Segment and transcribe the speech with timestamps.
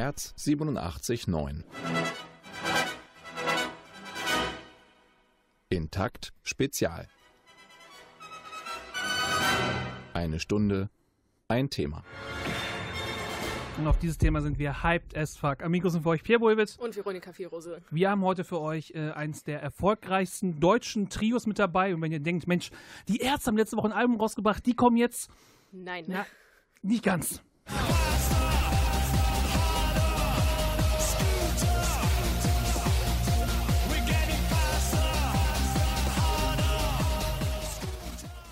[0.00, 1.62] Herz 87.9.
[5.68, 7.06] Intakt Spezial.
[10.14, 10.88] Eine Stunde,
[11.48, 12.02] ein Thema.
[13.76, 15.62] Und auf dieses Thema sind wir hyped as fuck.
[15.62, 16.76] Amigos sind für euch Pierre Bulwitz.
[16.76, 17.82] Und Veronika Vierose.
[17.90, 21.94] Wir haben heute für euch äh, eins der erfolgreichsten deutschen Trios mit dabei.
[21.94, 22.70] Und wenn ihr denkt, Mensch,
[23.06, 25.30] die Ärzte haben letzte Woche ein Album rausgebracht, die kommen jetzt.
[25.72, 26.06] Nein.
[26.08, 26.24] Na,
[26.80, 27.42] nicht ganz.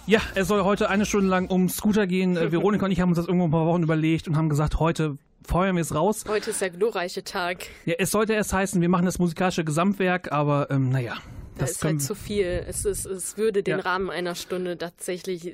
[0.09, 2.35] Ja, es soll heute eine Stunde lang um Scooter gehen.
[2.35, 4.81] Äh, Veronika und ich haben uns das irgendwo ein paar Wochen überlegt und haben gesagt,
[4.81, 6.25] heute feuern wir es raus.
[6.27, 7.67] Heute ist der glorreiche Tag.
[7.85, 11.19] Ja, es sollte erst heißen, wir machen das musikalische Gesamtwerk, aber ähm, naja.
[11.59, 12.65] Da ist halt zu viel.
[12.67, 13.85] Es, ist, es würde den ja.
[13.85, 15.53] Rahmen einer Stunde tatsächlich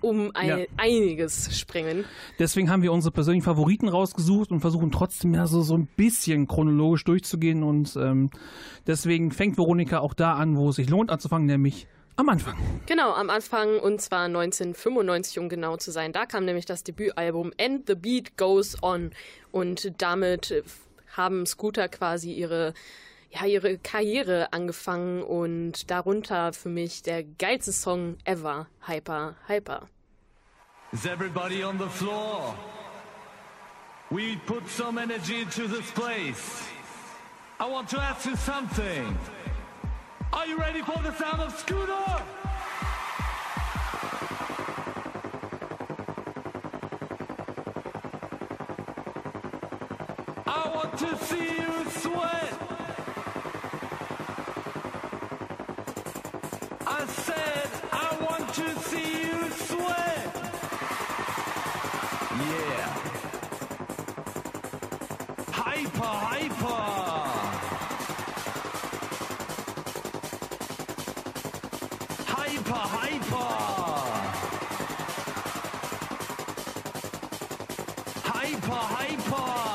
[0.00, 0.58] um ein, ja.
[0.76, 2.04] einiges sprengen.
[2.38, 6.46] Deswegen haben wir unsere persönlichen Favoriten rausgesucht und versuchen trotzdem ja so, so ein bisschen
[6.46, 7.64] chronologisch durchzugehen.
[7.64, 8.30] Und ähm,
[8.86, 12.56] deswegen fängt Veronika auch da an, wo es sich lohnt anzufangen, nämlich am Anfang.
[12.86, 16.12] Genau, am Anfang und zwar 1995, um genau zu sein.
[16.12, 19.12] Da kam nämlich das Debütalbum And the Beat Goes On
[19.52, 20.64] und damit
[21.16, 22.74] haben Scooter quasi ihre
[23.30, 29.88] ja, ihre Karriere angefangen und darunter für mich der geilste Song ever, Hyper, Hyper.
[30.92, 32.54] Is everybody on the floor?
[34.10, 36.64] We put some energy into this place.
[37.60, 39.18] I want to ask you something.
[40.32, 41.92] Are you ready for the sound of Scooter?
[50.46, 52.54] I want to see you sweat.
[56.86, 60.34] I said I want to see you sweat.
[62.38, 62.88] Yeah.
[65.52, 67.27] Hyper, hyper.
[72.48, 73.48] Hyper, hyper.
[78.24, 79.67] Hyper, hyper.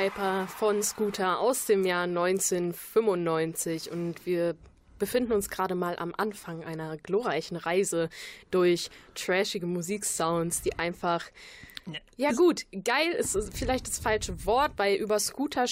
[0.00, 4.56] Hyper von Scooter aus dem Jahr 1995 und wir
[4.98, 8.08] befinden uns gerade mal am Anfang einer glorreichen Reise
[8.50, 11.26] durch trashige Musiksounds, die einfach.
[12.16, 15.66] Ja, gut, geil ist vielleicht das falsche Wort, weil über Scooter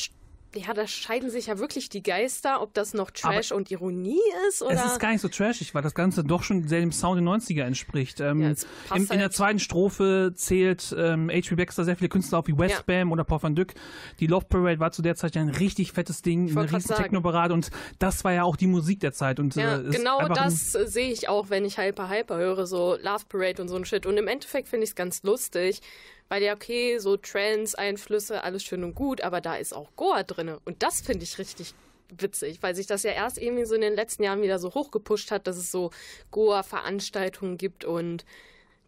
[0.54, 4.20] ja, da scheiden sich ja wirklich die Geister, ob das noch Trash Aber und Ironie
[4.48, 4.74] ist oder.
[4.74, 7.26] Es ist gar nicht so trashig, weil das Ganze doch schon sehr dem Sound der
[7.26, 8.20] 90er entspricht.
[8.20, 8.56] Ähm, ja, in,
[8.90, 11.54] halt in, der zweiten Strophe zählt ähm, H.P.
[11.56, 13.12] Baxter sehr viele Künstler auf wie Westbam ja.
[13.12, 13.74] oder Paul van Dyck.
[14.20, 17.52] Die Love Parade war zu der Zeit ja ein richtig fettes Ding, eine riesen Techno-Parade
[17.52, 19.40] und das war ja auch die Musik der Zeit.
[19.40, 23.24] Und, ja, äh, genau das sehe ich auch, wenn ich Hyper Hyper höre, so Love
[23.28, 24.06] Parade und so ein Shit.
[24.06, 25.80] Und im Endeffekt finde ich es ganz lustig,
[26.28, 30.22] weil ja, okay, so Trends, Einflüsse, alles schön und gut, aber da ist auch Goa
[30.22, 30.56] drin.
[30.64, 31.74] Und das finde ich richtig
[32.10, 35.30] witzig, weil sich das ja erst irgendwie so in den letzten Jahren wieder so hochgepusht
[35.30, 35.90] hat, dass es so
[36.30, 38.24] Goa-Veranstaltungen gibt und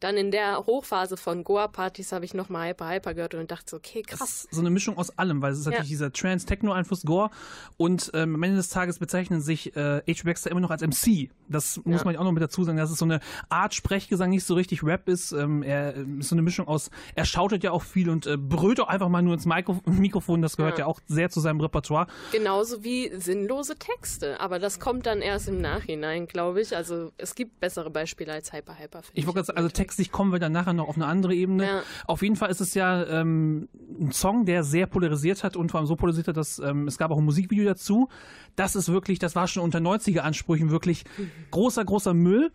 [0.00, 3.76] dann in der Hochphase von Goa-Partys habe ich nochmal Hyper Hyper gehört und dachte so,
[3.76, 4.48] okay, krass.
[4.50, 5.90] so eine Mischung aus allem, weil es ist natürlich ja.
[5.90, 7.30] dieser Trans-Techno-Einfluss Goa
[7.76, 10.22] und ähm, am Ende des Tages bezeichnen sich äh, H.
[10.24, 11.30] Baxter immer noch als MC.
[11.48, 12.04] Das muss ja.
[12.04, 14.82] man auch noch mit dazu sagen, dass es so eine Art Sprechgesang nicht so richtig
[14.82, 15.32] Rap ist.
[15.32, 18.80] Ähm, er ist so eine Mischung aus, er schautet ja auch viel und äh, brüllt
[18.80, 20.84] auch einfach mal nur ins Mikro Mikrofon, das gehört ja.
[20.84, 22.06] ja auch sehr zu seinem Repertoire.
[22.32, 26.74] Genauso wie sinnlose Texte, aber das kommt dann erst im Nachhinein, glaube ich.
[26.76, 29.02] Also es gibt bessere Beispiele als Hyper Hyper.
[29.12, 31.34] Ich wollte gerade sagen, also Text textlich kommen wir dann nachher noch auf eine andere
[31.34, 31.64] Ebene.
[31.64, 31.82] Ja.
[32.06, 33.68] Auf jeden Fall ist es ja ähm,
[34.00, 36.96] ein Song, der sehr polarisiert hat und vor allem so polarisiert hat, dass ähm, es
[36.96, 38.08] gab auch ein Musikvideo dazu.
[38.54, 41.04] Das ist wirklich, das war schon unter 90er Ansprüchen wirklich
[41.50, 42.52] großer, großer Müll.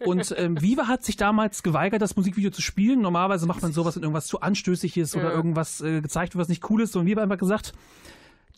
[0.00, 3.02] Und ähm, Viva hat sich damals geweigert, das Musikvideo zu spielen.
[3.02, 5.20] Normalerweise macht man sowas, wenn irgendwas zu anstößig ist ja.
[5.20, 6.96] oder irgendwas äh, gezeigt wird, was nicht cool ist.
[6.96, 7.74] Und Viva hat einfach gesagt,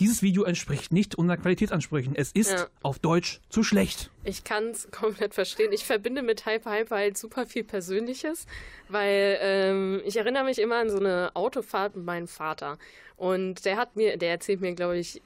[0.01, 2.17] dieses Video entspricht nicht unseren Qualitätsansprüchen.
[2.17, 2.67] Es ist ja.
[2.83, 4.11] auf Deutsch zu schlecht.
[4.25, 5.73] Ich kann es komplett verstehen.
[5.73, 8.47] Ich verbinde mit Hyper Hyper halt super viel Persönliches,
[8.89, 12.79] weil ähm, ich erinnere mich immer an so eine Autofahrt mit meinem Vater.
[13.17, 15.21] Und der hat mir, der erzählt mir, glaube ich,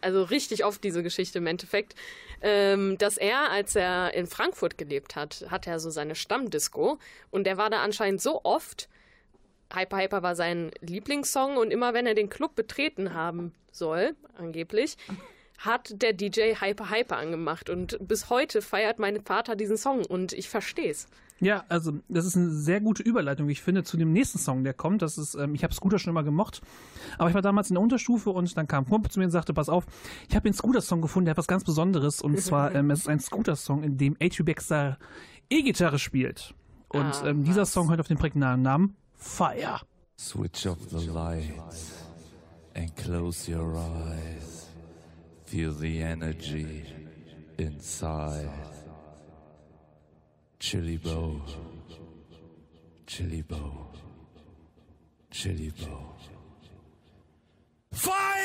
[0.00, 1.94] also richtig oft diese Geschichte im Endeffekt,
[2.40, 6.98] ähm, dass er, als er in Frankfurt gelebt hat, hat er so seine Stammdisco
[7.30, 8.88] und der war da anscheinend so oft,
[9.74, 14.96] Hyper Hyper war sein Lieblingssong und immer wenn er den Club betreten haben soll, angeblich,
[15.58, 20.32] hat der DJ Hyper Hyper angemacht und bis heute feiert mein Vater diesen Song und
[20.32, 21.06] ich verstehe es.
[21.38, 24.62] Ja, also das ist eine sehr gute Überleitung, wie ich finde, zu dem nächsten Song,
[24.62, 25.00] der kommt.
[25.00, 26.60] Das ist, ähm, ich habe Scooter schon immer gemocht,
[27.16, 29.30] aber ich war damals in der Unterstufe und dann kam ein Kumpel zu mir und
[29.30, 29.86] sagte, pass auf,
[30.28, 33.08] ich habe den Scooter-Song gefunden, der hat was ganz Besonderes und zwar, ähm, es ist
[33.08, 34.44] ein Scooter-Song, in dem H.U.
[34.44, 34.98] Baxter
[35.48, 36.54] E-Gitarre spielt.
[36.88, 39.78] Und ah, ähm, dieser Song hört auf den prägnanten Namen fire.
[40.16, 42.02] Switch off the lights
[42.74, 44.66] and close your eyes.
[45.44, 46.84] Feel the energy
[47.58, 48.50] inside.
[50.58, 51.40] Chili bow,
[53.06, 53.88] chili bow,
[55.30, 56.14] chili bow.
[57.92, 58.40] Fire!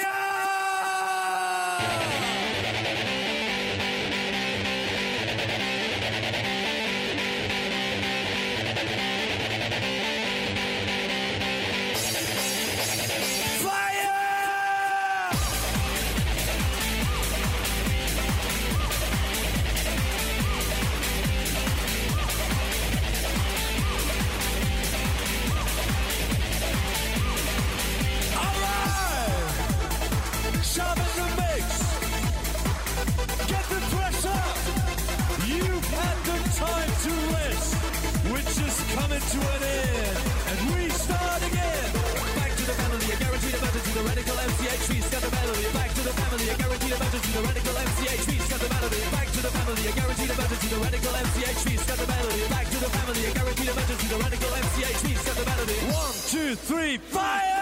[46.95, 51.13] emergency, the radical MCHP, send the melody back to the family, the radical
[51.99, 53.21] the melody back to the family,
[54.07, 54.51] the radical
[55.35, 55.77] the melody.
[55.91, 57.54] One, two, three, fire!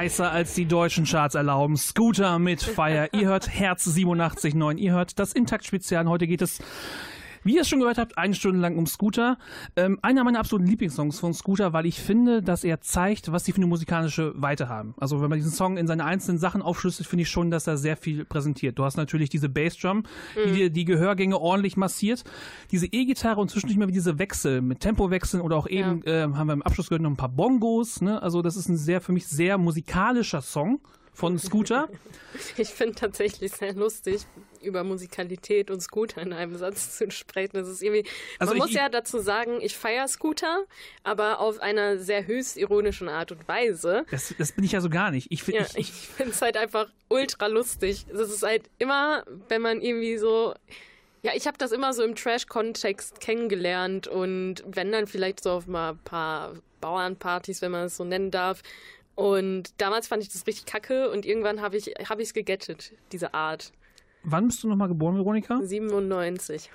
[0.00, 1.76] Heißer als die deutschen Charts erlauben.
[1.76, 3.10] Scooter mit Fire.
[3.12, 4.78] Ihr hört Herz 87.9.
[4.78, 6.08] Ihr hört das Intakt-Spezial.
[6.08, 6.60] Heute geht es
[7.42, 9.38] wie ihr es schon gehört habt, eine Stunde lang um Scooter.
[9.76, 13.52] Ähm, einer meiner absoluten Lieblingssongs von Scooter, weil ich finde, dass er zeigt, was sie
[13.52, 14.94] für eine musikalische Weite haben.
[14.98, 17.76] Also wenn man diesen Song in seine einzelnen Sachen aufschlüsselt, finde ich schon, dass er
[17.76, 18.78] sehr viel präsentiert.
[18.78, 20.02] Du hast natürlich diese Bassdrum, mhm.
[20.46, 22.24] die dir die Gehörgänge ordentlich massiert.
[22.70, 26.24] Diese E-Gitarre und zwischendurch mal diese Wechsel mit Tempowechseln oder auch eben, ja.
[26.24, 28.00] äh, haben wir im Abschluss gehört, noch ein paar Bongos.
[28.00, 28.22] Ne?
[28.22, 30.80] Also das ist ein sehr, für mich sehr musikalischer Song
[31.12, 31.88] von Scooter.
[32.56, 34.24] Ich finde tatsächlich sehr lustig,
[34.62, 37.52] über Musikalität und Scooter in einem Satz zu sprechen.
[37.54, 38.08] Das ist irgendwie.
[38.38, 40.64] Also man muss ja dazu sagen, ich feiere Scooter,
[41.02, 44.04] aber auf einer sehr höchst ironischen Art und Weise.
[44.10, 45.26] Das, das bin ich ja so gar nicht.
[45.30, 48.06] Ich, finde ja, ich, ich finde es halt einfach ultra lustig.
[48.12, 50.54] Es ist halt immer, wenn man irgendwie so.
[51.22, 55.66] Ja, ich habe das immer so im Trash-Kontext kennengelernt und wenn dann vielleicht so auf
[55.66, 58.62] mal ein paar Bauernpartys, wenn man es so nennen darf,
[59.14, 63.34] und damals fand ich das richtig kacke und irgendwann habe ich es hab gegettet, diese
[63.34, 63.72] Art.
[64.22, 65.60] Wann bist du nochmal geboren, Veronika?
[65.62, 66.70] 97.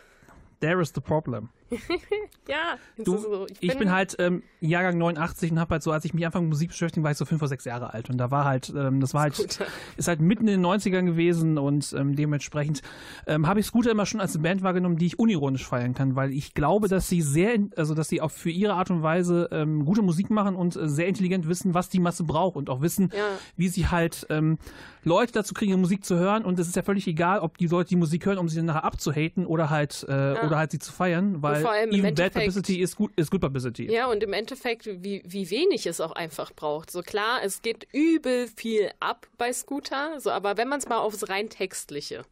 [0.59, 1.49] There is the problem.
[2.47, 3.45] ja, du, so.
[3.47, 6.25] ich, bin, ich bin halt ähm, Jahrgang 89 und habe halt so, als ich mich
[6.25, 8.73] anfangen Musik beschäftigt, war ich so fünf oder sechs Jahre alt und da war halt,
[8.75, 9.65] ähm, das war halt, Scooter.
[9.97, 12.81] ist halt mitten in den 90ern gewesen und ähm, dementsprechend
[13.27, 16.15] ähm, habe ich Scooter immer schon als eine Band wahrgenommen, die ich unironisch feiern kann,
[16.15, 19.49] weil ich glaube, dass sie sehr, also dass sie auch für ihre Art und Weise
[19.51, 22.81] ähm, gute Musik machen und äh, sehr intelligent wissen, was die Masse braucht und auch
[22.81, 23.23] wissen, ja.
[23.55, 24.57] wie sie halt ähm,
[25.03, 27.89] Leute dazu kriegen, Musik zu hören und es ist ja völlig egal, ob die Leute
[27.89, 30.43] die Musik hören, um sie dann nachher abzuhaten oder halt äh, ja.
[30.43, 33.91] oder halt sie zu feiern, weil even bad publicity ist gut ist good publicity.
[33.91, 36.91] Ja, und im Endeffekt, wie, wie wenig es auch einfach braucht.
[36.91, 40.97] So klar, es geht übel viel ab bei Scooter, so, aber wenn man es mal
[40.97, 42.25] aufs rein textliche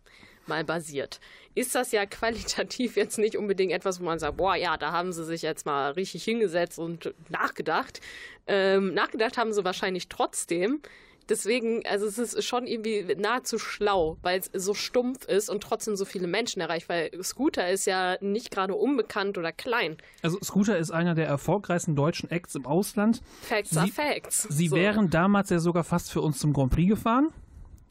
[0.46, 1.20] mal basiert,
[1.56, 5.14] ist das ja qualitativ jetzt nicht unbedingt etwas, wo man sagt, boah, ja, da haben
[5.14, 8.02] sie sich jetzt mal richtig hingesetzt und nachgedacht.
[8.48, 10.82] Ähm, nachgedacht haben sie wahrscheinlich trotzdem,
[11.30, 15.96] Deswegen, also es ist schon irgendwie nahezu schlau, weil es so stumpf ist und trotzdem
[15.96, 19.98] so viele Menschen erreicht, weil Scooter ist ja nicht gerade unbekannt oder klein.
[20.22, 23.22] Also Scooter ist einer der erfolgreichsten deutschen Acts im Ausland.
[23.42, 24.48] Facts sie, are Facts.
[24.50, 24.76] Sie so.
[24.76, 27.30] wären damals ja sogar fast für uns zum Grand Prix gefahren.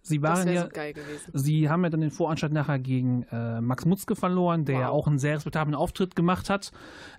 [0.04, 0.68] Sie waren ja,
[1.32, 4.82] so sie haben ja dann den Voranstalt nachher gegen äh, Max Mutzke verloren, der wow.
[4.82, 6.72] ja auch einen sehr respektablen Auftritt gemacht hat.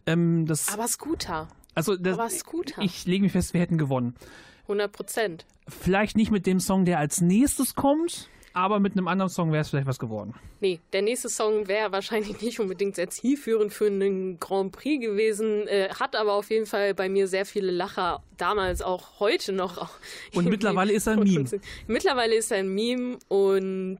[0.05, 1.48] Ähm, das, Aber Scooter.
[1.75, 2.82] Also das, Aber Scooter.
[2.82, 4.15] Ich lege mich fest, wir hätten gewonnen.
[4.63, 5.46] 100 Prozent.
[5.67, 9.62] Vielleicht nicht mit dem Song, der als nächstes kommt, aber mit einem anderen Song wäre
[9.62, 10.34] es vielleicht was geworden.
[10.60, 15.67] Nee, der nächste Song wäre wahrscheinlich nicht unbedingt sehr zielführend für einen Grand Prix gewesen,
[15.67, 19.77] äh, hat aber auf jeden Fall bei mir sehr viele Lacher, damals auch heute noch.
[19.77, 19.89] Auch
[20.34, 21.50] und mittlerweile ist er ein Meme.
[21.88, 24.00] Mittlerweile ist er ein Meme und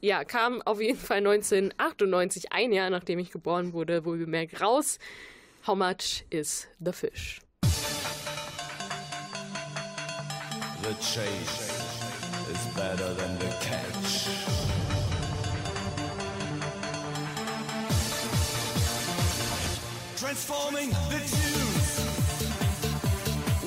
[0.00, 4.98] ja, kam auf jeden Fall 1998, ein Jahr nachdem ich geboren wurde, wohl bemerkt raus.
[5.66, 7.41] How much is the fish?
[10.82, 11.70] The chase
[12.50, 14.26] is better than the catch.
[20.16, 22.00] Transforming the tunes.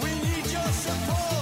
[0.03, 1.34] We need your support.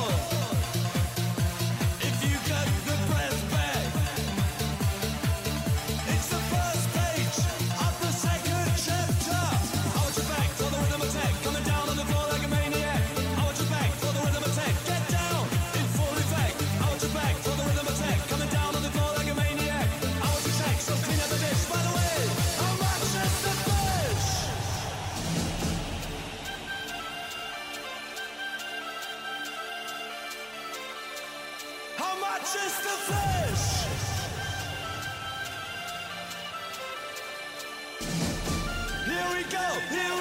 [39.45, 39.79] we go.
[39.89, 40.12] Here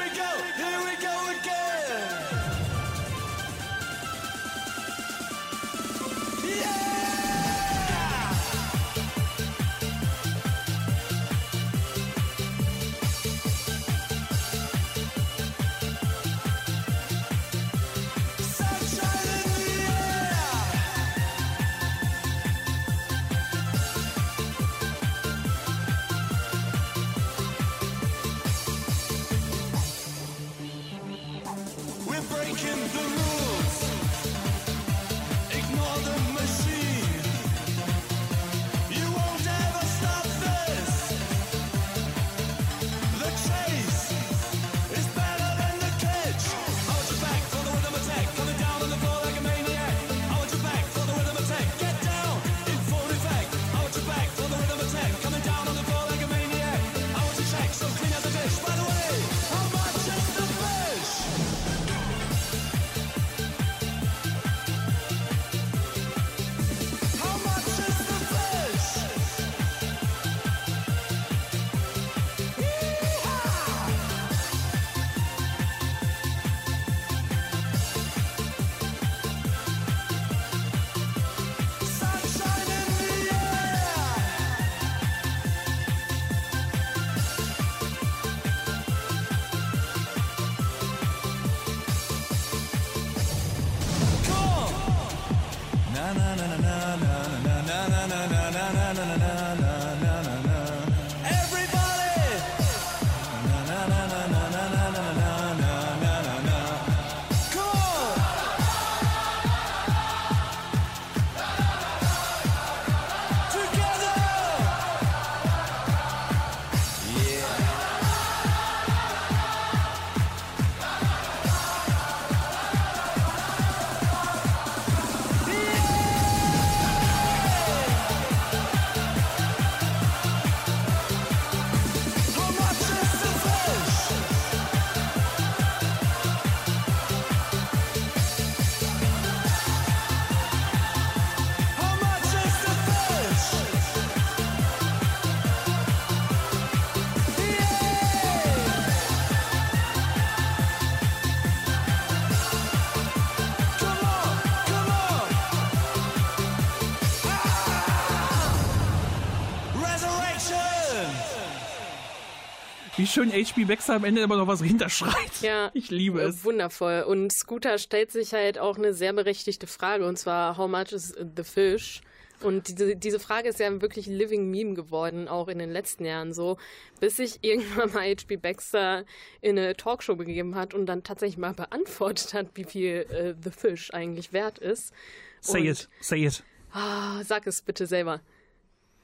[163.12, 165.40] schön HB Baxter am Ende immer noch was hinterschreit.
[165.42, 165.70] Ja.
[165.74, 166.44] Ich liebe es.
[166.44, 167.02] Wundervoll.
[167.06, 171.14] Und Scooter stellt sich halt auch eine sehr berechtigte Frage, und zwar, how much is
[171.36, 172.00] the fish?
[172.40, 176.04] Und diese, diese Frage ist ja wirklich ein Living Meme geworden, auch in den letzten
[176.04, 176.56] Jahren so,
[176.98, 179.04] bis sich irgendwann mal HB Baxter
[179.40, 183.50] in eine Talkshow begeben hat und dann tatsächlich mal beantwortet hat, wie viel äh, The
[183.50, 184.92] Fish eigentlich wert ist.
[185.40, 186.42] Say Und- it, say it.
[186.72, 188.20] Ah, sag es bitte selber.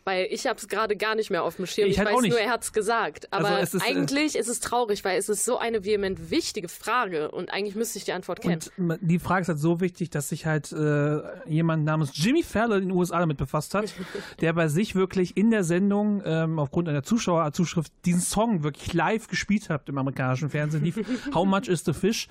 [0.09, 1.87] Weil ich habe es gerade gar nicht mehr auf dem Schirm.
[1.87, 2.31] Ich Ich, halt weiß auch nicht.
[2.31, 3.31] nur, er hat es gesagt.
[3.31, 6.71] Aber Also ist, äh, eigentlich ist es traurig, weil es ist so eine vehement wichtige
[6.71, 8.62] Frage und eigentlich müsste ich die Antwort kennen.
[8.79, 12.83] Und die Frage ist halt so wichtig, dass sich halt äh, jemand namens Jimmy Fallon
[12.85, 13.92] in den USA damit befasst hat,
[14.40, 19.29] der bei sich wirklich in der Sendung ähm, aufgrund einer Zuschauerzuschrift diesen Song wirklich live
[19.29, 20.94] gespielt hat im amerikanischen Fernsehen.
[21.35, 22.29] How Much is the Fish?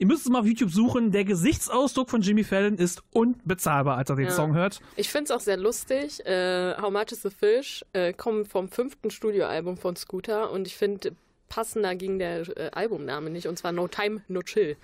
[0.00, 1.10] Ihr müsst es mal auf YouTube suchen.
[1.10, 4.30] Der Gesichtsausdruck von Jimmy Fallon ist unbezahlbar, als er den Ja.
[4.30, 4.80] Song hört.
[4.96, 6.24] Ich finde es auch sehr lustig.
[6.24, 10.76] Äh, How Much is the Fish äh, kommt vom fünften Studioalbum von Scooter und ich
[10.76, 11.16] finde,
[11.48, 14.76] passender ging der äh, Albumname nicht und zwar No Time, No Chill.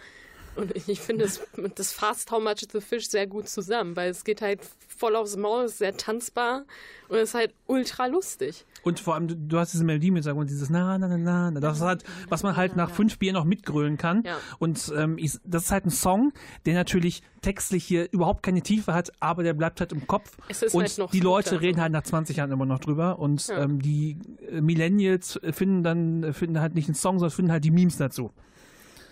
[0.56, 1.40] Und ich, finde, das,
[1.74, 5.16] das fasst How Much is the Fish sehr gut zusammen, weil es geht halt voll
[5.16, 6.64] aufs Maul, ist sehr tanzbar
[7.08, 8.64] und ist halt ultra lustig.
[8.82, 11.16] Und vor allem, du, du hast diese Melodie mit sagen und dieses na na na
[11.16, 14.22] na, na das ist halt, was man halt nach fünf Bier noch mitgrölen kann.
[14.24, 14.36] Ja.
[14.58, 16.32] Und ähm, ich, das ist halt ein Song,
[16.66, 20.36] der natürlich textlich hier überhaupt keine Tiefe hat, aber der bleibt halt im Kopf.
[20.48, 21.20] Es ist und halt die.
[21.20, 23.18] Leute reden halt nach 20 Jahren immer noch drüber.
[23.18, 23.62] Und Ja.
[23.62, 24.18] ähm, die
[24.50, 28.30] äh, Millennials finden dann finden halt nicht einen Song, sondern finden halt die Memes dazu.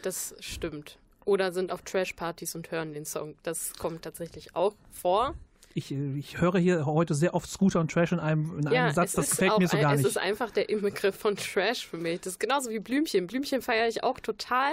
[0.03, 0.99] Das stimmt.
[1.25, 3.37] Oder sind auf Trash-Partys und hören den Song.
[3.43, 5.35] Das kommt tatsächlich auch vor.
[5.75, 9.11] Ich, ich höre hier heute sehr oft Scooter und Trash in einem, in einem Satz,
[9.11, 10.09] es das gefällt mir so ein, gar Es nicht.
[10.09, 12.21] ist einfach der Inbegriff von Trash für mich.
[12.21, 13.27] Das ist genauso wie Blümchen.
[13.27, 14.73] Blümchen feiere ich auch total,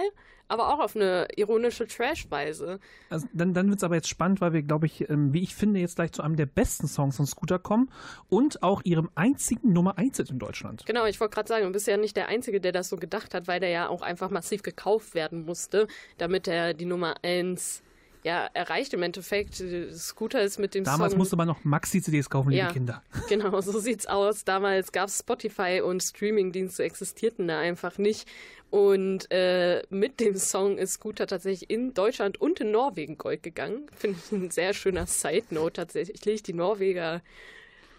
[0.49, 2.79] aber auch auf eine ironische Trash-Weise.
[3.09, 5.55] Also dann dann wird es aber jetzt spannend, weil wir, glaube ich, ähm, wie ich
[5.55, 7.89] finde, jetzt gleich zu einem der besten Songs von Scooter kommen
[8.27, 10.85] und auch ihrem einzigen Nummer 1 Hit in Deutschland.
[10.85, 13.33] Genau, ich wollte gerade sagen, du bist ja nicht der Einzige, der das so gedacht
[13.33, 17.83] hat, weil der ja auch einfach massiv gekauft werden musste, damit er die Nummer 1
[18.23, 19.63] ja, erreicht im Endeffekt.
[19.93, 21.19] Scooter ist mit dem Damals Song...
[21.19, 22.71] musste man noch Maxi-CDs kaufen, liebe Ja.
[22.71, 23.01] Kinder.
[23.29, 24.43] Genau, so sieht's aus.
[24.43, 28.27] Damals gab es Spotify und Streamingdienste existierten da einfach nicht.
[28.71, 33.87] Und äh, mit dem Song ist Scooter tatsächlich in Deutschland und in Norwegen Gold gegangen.
[33.95, 36.43] Finde ich ein sehr schöner Side-Note tatsächlich.
[36.43, 37.21] Die Norweger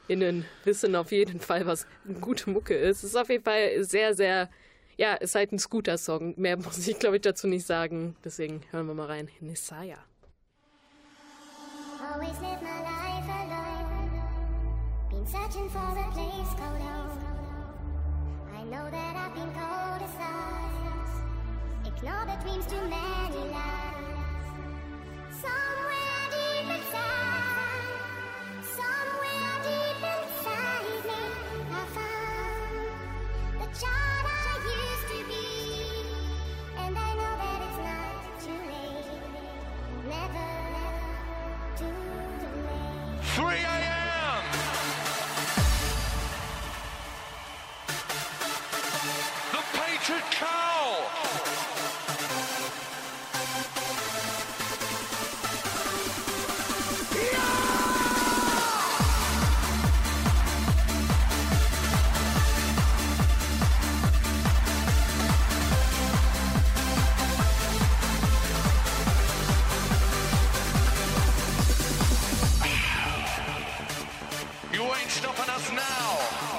[0.06, 2.98] innen wissen auf jeden Fall, was eine gute Mucke ist.
[2.98, 4.50] Es ist auf jeden Fall sehr, sehr,
[4.96, 6.34] ja, ist halt ein Scooter-Song.
[6.36, 8.16] Mehr muss ich, glaube ich, dazu nicht sagen.
[8.24, 9.28] Deswegen hören wir mal rein.
[9.40, 9.98] Nisaya.
[12.12, 14.22] Always live my life alone.
[15.10, 17.18] Been searching for a place called home.
[18.52, 21.20] I know that I've been cold as ice.
[21.86, 24.48] Ignore the dreams too many lies.
[25.30, 25.89] Somewhere
[43.40, 44.42] 3 a.m.
[49.52, 51.19] The Patriot Cow.
[74.90, 76.49] who ain't stopping us now.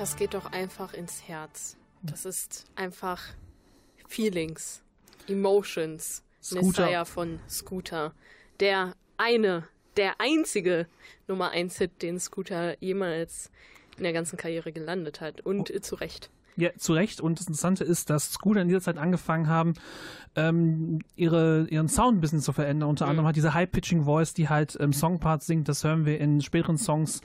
[0.00, 1.76] Das geht doch einfach ins Herz.
[2.00, 3.20] Das ist einfach
[4.08, 4.82] Feelings,
[5.28, 6.22] Emotions.
[6.42, 6.84] Scooter.
[6.86, 8.14] Messiah von Scooter.
[8.60, 9.64] Der eine,
[9.98, 10.86] der einzige
[11.28, 13.50] Nummer 1 Hit, den Scooter jemals
[13.98, 15.42] in der ganzen Karriere gelandet hat.
[15.42, 16.30] Und äh, zu Recht.
[16.56, 17.20] Ja, zu Recht.
[17.20, 19.74] Und das Interessante ist, dass Scooter in dieser Zeit angefangen haben,
[20.34, 22.88] ähm, ihre, ihren Sound ein bisschen zu verändern.
[22.88, 25.68] Unter anderem hat diese High-Pitching-Voice, die halt ähm, Songparts singt.
[25.68, 27.20] Das hören wir in späteren Songs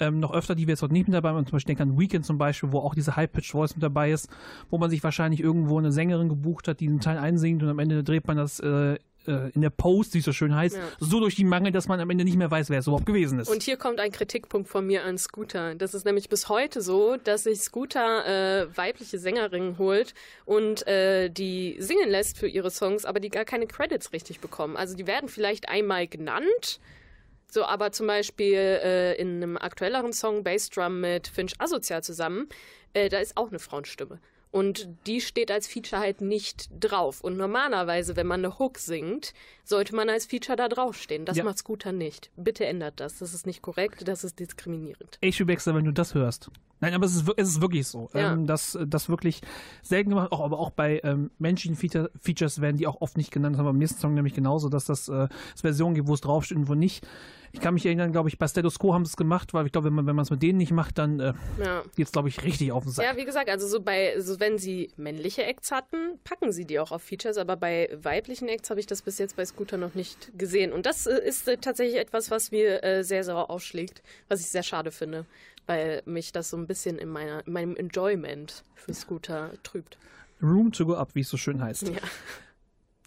[0.00, 1.44] ähm, noch öfter, die wir jetzt heute nicht mit dabei haben.
[1.46, 4.28] Zum Beispiel denke an Weekend zum Beispiel, wo auch diese High-Pitched-Voice mit dabei ist,
[4.70, 7.78] wo man sich wahrscheinlich irgendwo eine Sängerin gebucht hat, die einen Teil einsingt und am
[7.78, 10.82] Ende dreht man das äh, äh, in der Post, wie es so schön heißt, Ja.
[11.00, 13.38] so durch die Mangel, dass man am Ende nicht mehr weiß, wer es überhaupt gewesen
[13.38, 13.48] ist.
[13.48, 15.74] Und hier kommt ein Kritikpunkt von mir an Scooter.
[15.74, 20.12] Das ist nämlich bis heute so, dass sich Scooter äh, weibliche Sängerinnen holt
[20.44, 24.76] und äh, die singen lässt für ihre Songs, aber die gar keine Credits richtig bekommen.
[24.76, 26.80] Also die werden vielleicht einmal genannt,
[27.54, 32.48] so aber zum Beispiel äh, in einem aktuelleren Song Bassdrum mit Finch Asozial zusammen,
[32.92, 34.18] äh, da ist auch eine Frauenstimme.
[34.50, 37.20] Und die steht als Feature halt nicht drauf.
[37.22, 41.24] Und normalerweise, wenn man eine Hook singt, sollte man als Feature da draufstehen.
[41.24, 41.42] Das Ja.
[41.42, 42.30] macht Scooter nicht.
[42.36, 43.18] Bitte ändert das.
[43.18, 45.18] Das ist nicht korrekt, das ist diskriminierend.
[45.24, 45.42] H.P.
[45.44, 46.50] Baxter, wenn du das hörst.
[46.84, 48.10] Nein, aber es ist, es ist wirklich so.
[48.14, 48.32] Ja.
[48.34, 49.40] Ähm, dass das wirklich
[49.82, 53.30] selten gemacht, auch, aber auch bei ähm, menschlichen Feature, Features werden die auch oft nicht
[53.30, 53.54] genannt.
[53.54, 56.14] Das haben wir beim nächsten Song nämlich genauso, dass das äh, es Versionen gibt, wo
[56.14, 57.06] es draufsteht und wo nicht.
[57.52, 59.70] Ich kann mich erinnern, glaube ich, bei Status Quo haben sie es gemacht, weil ich
[59.70, 61.82] glaube, wenn man wenn man es mit denen nicht macht, dann äh, Ja.
[61.94, 63.06] geht es, glaube ich, richtig auf den Sack.
[63.06, 66.80] Ja, wie gesagt, also so bei, so wenn sie männliche Acts hatten, packen sie die
[66.80, 69.94] auch auf Features, aber bei weiblichen Acts habe ich das bis jetzt bei Scooter noch
[69.94, 70.72] nicht gesehen.
[70.72, 74.46] Und das äh, ist äh, tatsächlich etwas, was mir äh, sehr sauer aufschlägt, was ich
[74.48, 75.24] sehr schade finde,
[75.66, 79.98] weil mich das so ein bisschen in, meiner, in meinem Enjoyment für Scooter trübt.
[80.42, 81.88] Room to go up, wie es so schön heißt.
[81.88, 82.00] Ja.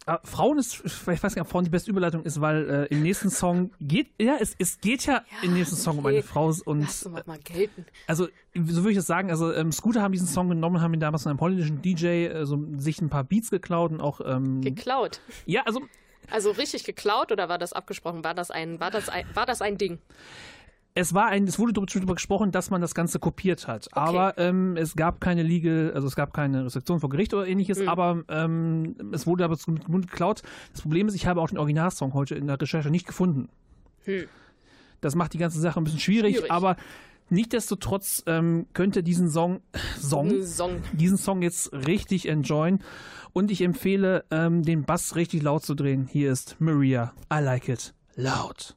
[0.08, 2.84] Aber Frauen ist, ich weiß gar nicht, ob Frauen die beste Überleitung ist, weil äh,
[2.86, 6.14] im nächsten Song geht, ja, es, es geht ja, im nächsten Song um okay.
[6.14, 7.84] eine Frau und Lass mal gelten.
[8.06, 9.30] Also, so würde ich das sagen.
[9.30, 12.46] Also, ähm, Scooter haben diesen Song genommen, haben ihn damals von einem holländischen DJ äh,
[12.46, 14.22] so, sich ein paar Beats geklaut und auch.
[14.24, 15.20] Ähm, Geklaut.
[15.44, 15.82] ja, also,
[16.30, 18.24] Also richtig geklaut oder war das abgesprochen?
[18.24, 19.98] War das ein, war das ein, war das ein Ding?
[20.94, 23.88] Es war ein, es wurde darüber gesprochen, dass man das Ganze kopiert hat.
[23.92, 27.78] Aber ähm, es gab keine Legal, also es gab keine Restriktion vor Gericht oder ähnliches,
[27.80, 27.88] Mhm.
[27.88, 30.42] aber ähm, es wurde aber zum Mund geklaut.
[30.72, 33.48] Das Problem ist, ich habe auch den Originalsong heute in der Recherche nicht gefunden.
[35.00, 36.36] Das macht die ganze Sache ein bisschen schwierig.
[36.36, 36.50] Schwierig.
[36.50, 36.76] aber
[37.30, 39.60] nichtsdestotrotz ähm, könnte diesen Song,
[40.00, 40.82] Song, Song.
[40.94, 42.80] diesen Song jetzt richtig enjoyen.
[43.34, 46.08] Und ich empfehle, ähm, den Bass richtig laut zu drehen.
[46.10, 47.12] Hier ist Maria.
[47.32, 47.94] I like it.
[48.16, 48.74] Laut.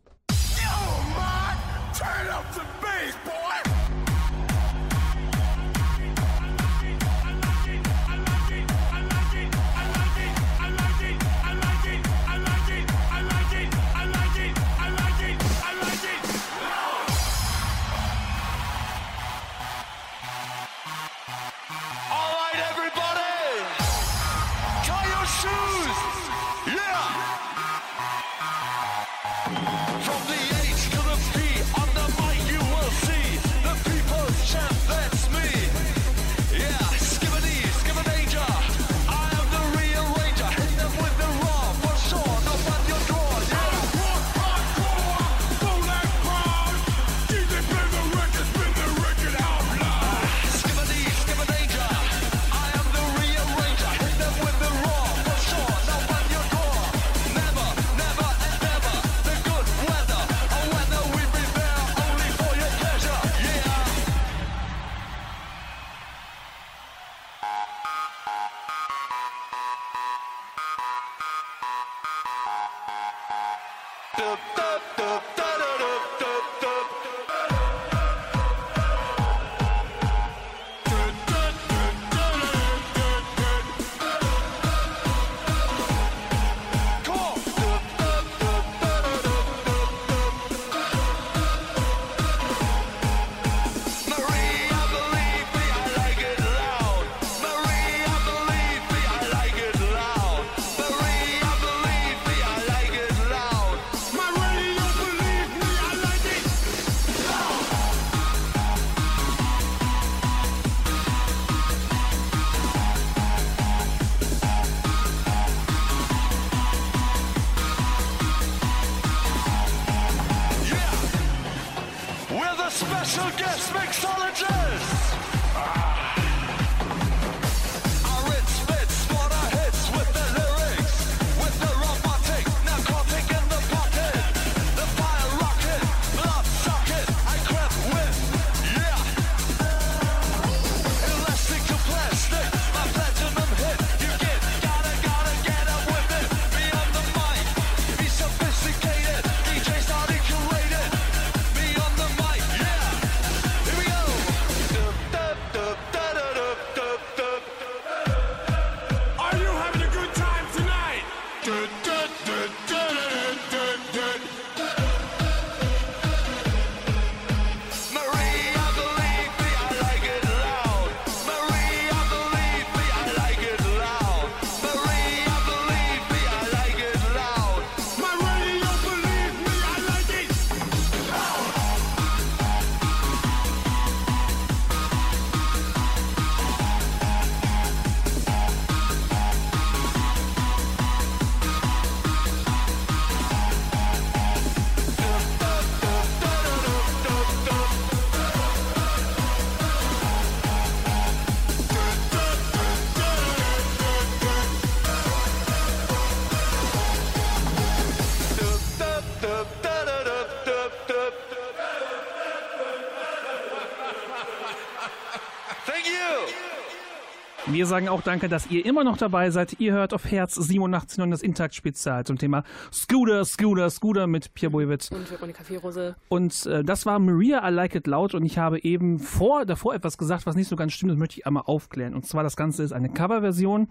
[217.52, 219.60] Wir sagen auch danke, dass ihr immer noch dabei seid.
[219.60, 224.52] Ihr hört auf Herz 87 und das Intakt-Spezial zum Thema Scooter, Scooter, Scooter mit Pierre
[224.52, 224.90] Boywitz.
[224.90, 225.96] Und Veronika Fierose.
[226.08, 228.16] Und äh, das war Maria, I Like It Loud.
[228.16, 230.94] Und ich habe eben vor, davor etwas gesagt, was nicht so ganz stimmt.
[230.94, 231.94] Das möchte ich einmal aufklären.
[231.94, 233.68] Und zwar, das Ganze ist eine Coverversion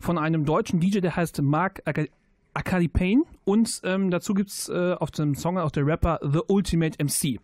[0.00, 2.08] von einem deutschen DJ, der heißt Mark Ak
[2.54, 3.24] Akali Payne.
[3.44, 7.40] Und ähm, dazu gibt es äh, auf dem Song auch der Rapper The Ultimate MC.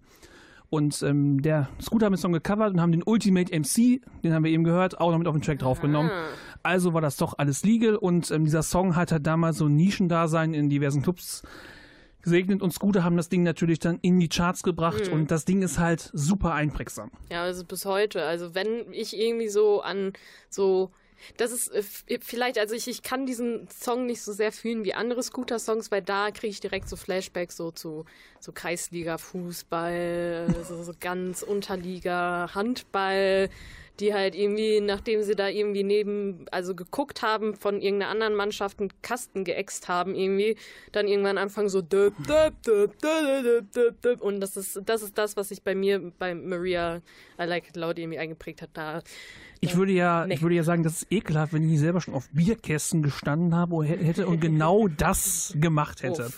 [0.74, 4.42] Und ähm, der Scooter hat den Song gecovert und haben den Ultimate MC, den haben
[4.42, 6.10] wir eben gehört, auch noch mit auf den Track draufgenommen.
[6.64, 9.76] Also war das doch alles legal und ähm, dieser Song hat halt damals so ein
[9.76, 11.42] Nischendasein in diversen Clubs
[12.22, 15.62] gesegnet und Scooter haben das Ding natürlich dann in die Charts gebracht und das Ding
[15.62, 17.12] ist halt super einprägsam.
[17.30, 18.24] Ja, also bis heute.
[18.24, 20.12] Also wenn ich irgendwie so an
[20.48, 20.90] so
[21.36, 24.84] das ist äh, f- vielleicht, also ich, ich kann diesen Song nicht so sehr fühlen
[24.84, 28.04] wie andere Scooter-Songs, weil da kriege ich direkt so Flashbacks so zu
[28.40, 33.48] so Kreisliga-Fußball, so, so ganz Unterliga, Handball,
[34.00, 38.80] die halt irgendwie, nachdem sie da irgendwie neben, also geguckt haben, von irgendeiner anderen Mannschaft
[38.80, 40.56] einen Kasten geäxt haben irgendwie,
[40.92, 44.20] dann irgendwann anfangen so döp, döp, döp, döp, döp, döp.
[44.20, 46.96] und das ist, das ist das, was sich bei mir, bei Maria
[47.40, 48.70] I Like It Loud irgendwie eingeprägt hat.
[48.74, 49.00] Da
[49.64, 50.34] Ich würde ja, Nee.
[50.34, 53.74] ich würde ja sagen, das ist ekelhaft, wenn ich selber schon auf Bierkästen gestanden habe
[53.74, 56.30] oder hätte und genau das gemacht hätte.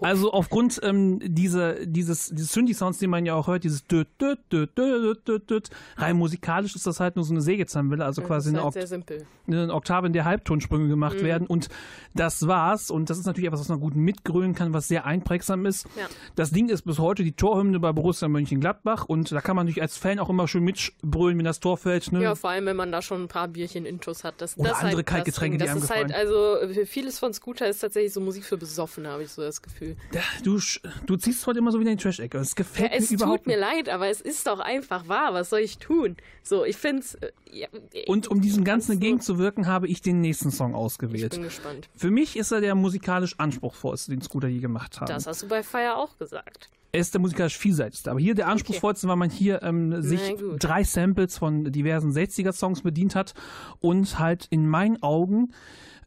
[0.00, 4.38] Also aufgrund ähm, dieser, dieses, dieses Synthi-Sounds, den man ja auch hört, dieses düt, düt,
[4.52, 8.28] düt, düt, düt, düt, rein musikalisch ist das halt nur so eine Sägezahnwelle, also das
[8.28, 11.68] quasi ist eine, halt Okt eine Oktave, in der Halbtonsprünge gemacht werden und
[12.14, 15.64] das war's und das ist natürlich etwas, was man gut mitgrölen kann, was sehr einprägsam
[15.64, 15.86] ist.
[15.96, 16.06] Ja.
[16.34, 19.82] Das Ding ist bis heute die Torhymne bei Borussia Mönchengladbach und da kann man natürlich
[19.82, 22.12] als Fan auch immer schön mitbrüllen, wenn das Tor fällt.
[22.12, 22.22] Ne?
[22.22, 24.34] Ja, vor allem, wenn man da schon ein paar Bierchen Intus hat.
[24.40, 25.66] Das, Oder das andere halt das Kaltgetränke, Ding.
[25.66, 28.56] die Das ist einem halt, also für vieles von Scooter ist tatsächlich so Musik für
[28.56, 29.96] Besoffene, habe ich so das Gefühl.
[30.12, 30.58] Ja, Du,
[31.06, 32.38] du ziehst heute immer so wieder in die Trash-Ecke.
[32.38, 33.60] Es Ja, gefällt es mir überhaupt tut mir nicht.
[33.86, 35.34] leid, aber es ist doch einfach wahr.
[35.34, 36.16] Was soll ich tun?
[36.42, 37.18] So, ich finde es.
[37.50, 37.68] Ja,
[38.06, 41.32] Und um diesem Ganzen entgegenzuwirken, habe ich den nächsten Song ich ausgewählt.
[41.32, 41.88] bin gespannt.
[41.96, 45.08] Für mich ist er der musikalisch anspruchsvollste, den Scooter je gemacht hat.
[45.08, 46.68] Das hast du bei Fire auch gesagt.
[46.92, 48.10] Er ist der musikalisch vielseitigste.
[48.10, 50.56] Aber hier der anspruchsvollste, weil man hier ähm, sich gut.
[50.58, 53.34] drei Samples von diversen 60er-Songs bedient hat
[53.80, 55.52] und halt in meinen Augen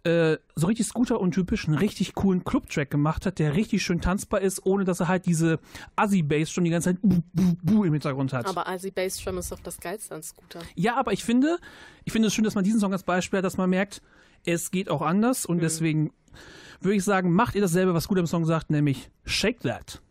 [0.04, 4.42] äh, so richtig Scooter untypisch einen richtig coolen Club-Track gemacht hat, der richtig schön tanzbar
[4.42, 5.60] ist, ohne dass er halt diese
[5.96, 8.48] Assi-Bass schon die ganze Zeit buh, buh, buh im Hintergrund hat.
[8.48, 10.62] Aber Asi Bassdrum ist doch das Geilste an Scooter.
[10.74, 11.60] Ja, aber ich finde,
[12.06, 14.02] ich finde es schön, dass man diesen Song als Beispiel hat, dass man merkt,
[14.44, 15.54] es geht auch anders Mhm.
[15.56, 16.12] und deswegen
[16.80, 20.02] würde ich sagen, macht ihr dasselbe, was gut im Song sagt, nämlich Shake That.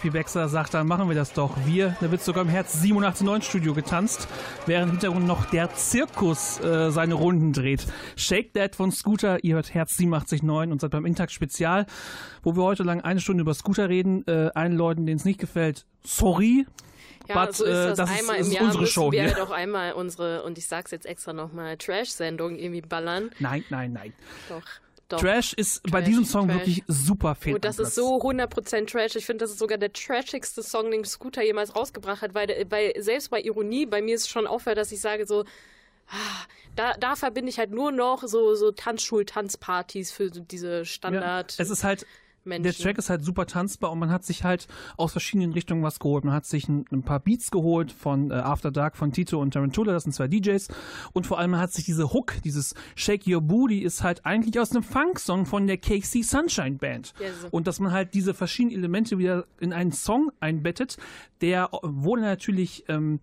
[0.00, 1.54] HP Baxter sagt, dann machen wir das doch.
[1.66, 4.28] Wir, da wird sogar im Herz 879 Studio getanzt,
[4.66, 7.86] während im Hintergrund noch der Zirkus äh, seine Runden dreht.
[8.16, 11.84] Shake That von Scooter, ihr hört Herz 879 und seid beim Intakt Spezial,
[12.42, 14.26] wo wir heute lang eine Stunde über Scooter reden.
[14.26, 16.66] Äh, allen Leuten, denen es nicht gefällt, sorry.
[17.28, 19.12] Ja, but, so ist äh, das, das ist- einmal das im ist Jahr unsere Show
[19.12, 19.34] wir hier.
[19.34, 23.30] halt auch einmal unsere, und ich sag's jetzt extra nochmal, Trash-Sendung irgendwie ballern.
[23.38, 24.12] Nein, nein, nein.
[24.48, 24.62] Doch,
[25.12, 25.20] doch.
[25.20, 26.58] Trash ist bei Trash, diesem Song Trash.
[26.58, 29.16] wirklich super fehl Oh, am das ist so 100% Trash.
[29.16, 32.92] Ich finde, das ist sogar der trashigste Song, den Scooter jemals rausgebracht hat, weil, weil
[33.02, 35.44] selbst bei Ironie, bei mir ist es schon auffällt, dass ich sage so,
[36.08, 36.44] ah,
[36.76, 41.56] da, da verbinde ich halt nur noch so, so Tanzschul-Tanzpartys für diese Standard.
[41.56, 42.06] Ja, es ist halt
[42.44, 42.62] Menschen.
[42.62, 44.66] Der Track ist halt super tanzbar und man hat sich halt
[44.96, 46.24] aus verschiedenen Richtungen was geholt.
[46.24, 49.52] Man hat sich ein, ein paar Beats geholt von äh, After Dark von Tito und
[49.52, 50.68] Tarantula, das sind zwei DJs.
[51.12, 54.58] Und vor allem man hat sich diese Hook, dieses Shake Your Booty, ist halt eigentlich
[54.58, 57.14] aus einem Funk-Song von der KC Sunshine Band.
[57.42, 57.48] So.
[57.50, 60.96] Und dass man halt diese verschiedenen Elemente wieder in einen Song einbettet,
[61.40, 63.20] der, er natürlich ähm,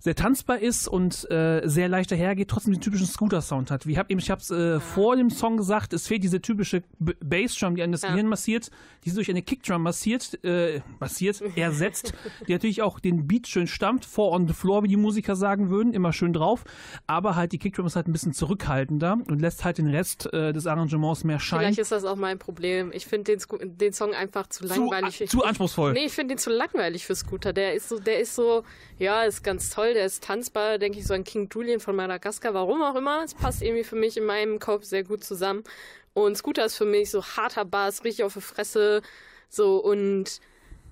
[0.00, 3.86] sehr tanzbar ist und äh, sehr leicht dahergeht, trotzdem den typischen Scooter-Sound hat.
[3.86, 6.82] Wie hab eben, ich habe es äh, vor dem Song gesagt, es fehlt diese typische
[6.98, 8.10] B Bassdrum, die an das Ja.
[8.10, 8.70] Gehirn massiert,
[9.04, 12.14] die durch eine Kickdrum massiert, äh, massiert, ersetzt,
[12.48, 15.70] die natürlich auch den Beat schön stammt, four on the floor, wie die Musiker sagen
[15.70, 16.64] würden, immer schön drauf,
[17.06, 20.52] aber halt die Kickdrum ist halt ein bisschen zurückhaltender und lässt halt den Rest äh,
[20.52, 21.60] des Arrangements mehr scheinen.
[21.62, 22.90] Vielleicht ist das auch mein Problem.
[22.92, 25.28] Ich finde den, den Song einfach zu Zu, langweilig.
[25.28, 25.92] zu anspruchsvoll.
[25.92, 27.52] Nee, ich finde den zu langweilig für Scooter.
[27.52, 28.62] Der ist so, der ist so,
[29.00, 32.54] ja, ist ganz toll, der ist tanzbar, denke ich so an King Julian von Madagaskar,
[32.54, 33.24] warum auch immer.
[33.24, 35.64] Es passt irgendwie für mich in meinem Kopf sehr gut zusammen.
[36.12, 39.00] Und Scooter ist für mich so harter Bass, richtig auf die Fresse,
[39.48, 40.40] so und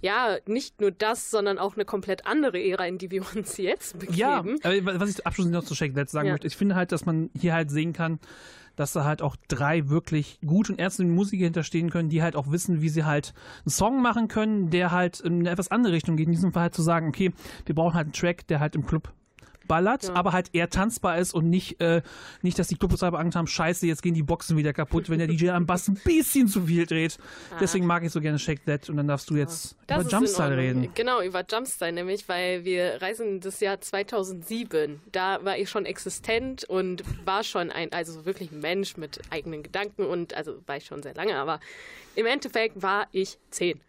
[0.00, 3.98] ja, nicht nur das, sondern auch eine komplett andere Ära, in die wir uns jetzt
[3.98, 4.16] begeben.
[4.62, 6.32] Ja, aber was ich abschließend noch zu Shake That sagen Ja.
[6.34, 8.20] möchte, ich finde halt, dass man hier halt sehen kann,
[8.78, 12.50] dass da halt auch drei wirklich gut und ernsthafte Musiker hinterstehen können, die halt auch
[12.50, 16.16] wissen, wie sie halt einen Song machen können, der halt in eine etwas andere Richtung
[16.16, 16.26] geht.
[16.26, 17.32] In diesem Fall halt zu sagen, okay,
[17.66, 19.12] wir brauchen halt einen Track, der halt im Club
[19.68, 20.14] ballert, Ja.
[20.14, 22.02] aber halt eher tanzbar ist und nicht, äh,
[22.42, 25.28] nicht dass die Clubbetreiber Angst haben, scheiße, jetzt gehen die Boxen wieder kaputt, wenn der
[25.28, 27.18] DJ am Bass ein bisschen zu viel dreht.
[27.60, 29.96] Deswegen mag ich so gerne Shake That und dann darfst du jetzt Ah.
[29.96, 30.88] Das über Jumpstyle reden.
[30.94, 35.00] Genau, über Jumpstyle nämlich, weil wir reisen das Jahr 2007.
[35.12, 39.62] Da war ich schon existent und war schon ein, also wirklich ein Mensch mit eigenen
[39.62, 41.60] Gedanken und also war ich schon sehr lange, aber
[42.16, 43.80] im Endeffekt war ich zehn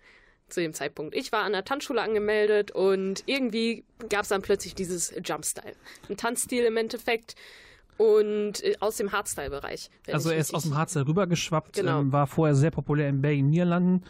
[0.50, 1.16] zu dem Zeitpunkt.
[1.16, 5.74] Ich war an der Tanzschule angemeldet und irgendwie gab es dann plötzlich dieses Jumpstyle.
[6.10, 7.36] Ein Tanzstil im Endeffekt
[7.98, 9.90] und äh, aus dem Hardstyle-Bereich.
[10.12, 12.00] Also er ist aus dem Hardstyle rübergeschwappt, Genau.
[12.00, 14.04] ähm, war vorher sehr populär in Belgien, Niederlanden.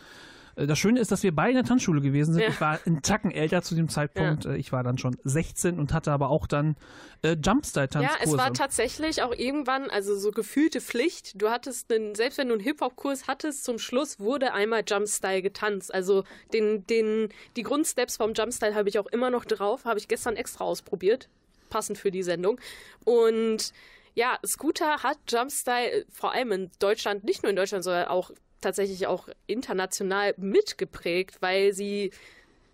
[0.55, 2.43] Äh, Das Schöne ist, dass wir beide in der Tanzschule gewesen sind.
[2.43, 2.49] Ja.
[2.49, 4.45] Ich war einen Tacken älter zu dem Zeitpunkt.
[4.45, 6.75] Äh, Ich war dann schon 16 und hatte aber auch dann
[7.21, 8.23] äh, Ja, Jumpstyle-Tanzkurse.
[8.23, 11.41] es war tatsächlich auch irgendwann, also so gefühlte Pflicht.
[11.41, 15.93] Du hattest einen, selbst wenn du einen Hip-Hop-Kurs hattest, zum Schluss wurde einmal Jumpstyle getanzt.
[15.93, 16.23] Also
[16.53, 20.35] den, den, die Grundsteps vom Jumpstyle habe ich auch immer noch drauf, habe ich gestern
[20.35, 21.29] extra ausprobiert,
[21.69, 22.59] passend für die Sendung.
[23.05, 23.71] Und
[24.15, 28.31] ja, Scooter hat Jumpstyle äh, vor allem in Deutschland, nicht nur in Deutschland, sondern auch
[28.61, 32.11] tatsächlich auch international mitgeprägt, weil sie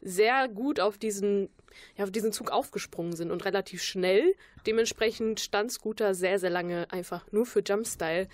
[0.02, 1.50] sehr gut auf diesen,
[1.98, 4.36] ja, auf diesen Zug aufgesprungen sind und relativ schnell.
[4.66, 8.28] Dementsprechend stand Scooter sehr, sehr lange einfach nur für Jumpstyle.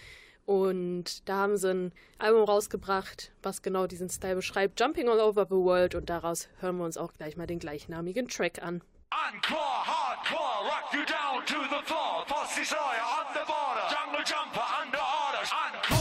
[0.45, 4.80] Und da haben sie ein Album rausgebracht, was genau diesen Style beschreibt.
[4.80, 5.95] Jumping All Over the World.
[5.95, 8.82] Und daraus hören wir uns auch gleich mal den gleichnamigen Track an.
[9.12, 12.26] Encore, hardcore, rock you down to the floor.
[12.28, 13.88] Pussy Sawyer on the border.
[13.89, 15.52] Jungle jumper under orders.
[15.52, 16.01] Encore,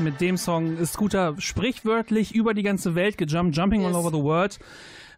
[0.00, 3.94] Mit dem Song ist Scooter sprichwörtlich über die ganze Welt gejumpt, Jumping Yes.
[3.94, 4.58] All Over the World.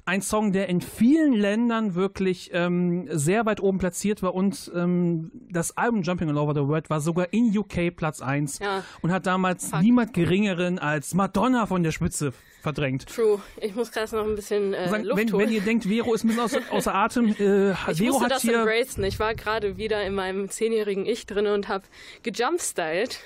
[0.06, 5.30] Ein Song, der in vielen Ländern wirklich ähm, sehr weit oben platziert war und ähm,
[5.50, 8.82] das Album Jumping All Over the World war sogar in UK Platz 1 Ja.
[9.02, 9.82] und hat damals Fuck.
[9.82, 13.06] niemand geringeren als Madonna von der Spitze verdrängt.
[13.14, 13.40] True.
[13.60, 15.46] Ich muss gerade noch ein bisschen äh, Sagen, Luft wenn, holen.
[15.46, 18.30] wenn ihr denkt, Vero ist ein bisschen außer, außer Atem, äh, ich Vero musste hat
[18.32, 19.04] das hier embracen.
[19.04, 21.84] Ich war gerade wieder in meinem zehnjährigen Ich drin und habe
[22.22, 23.20] gejumpstylt.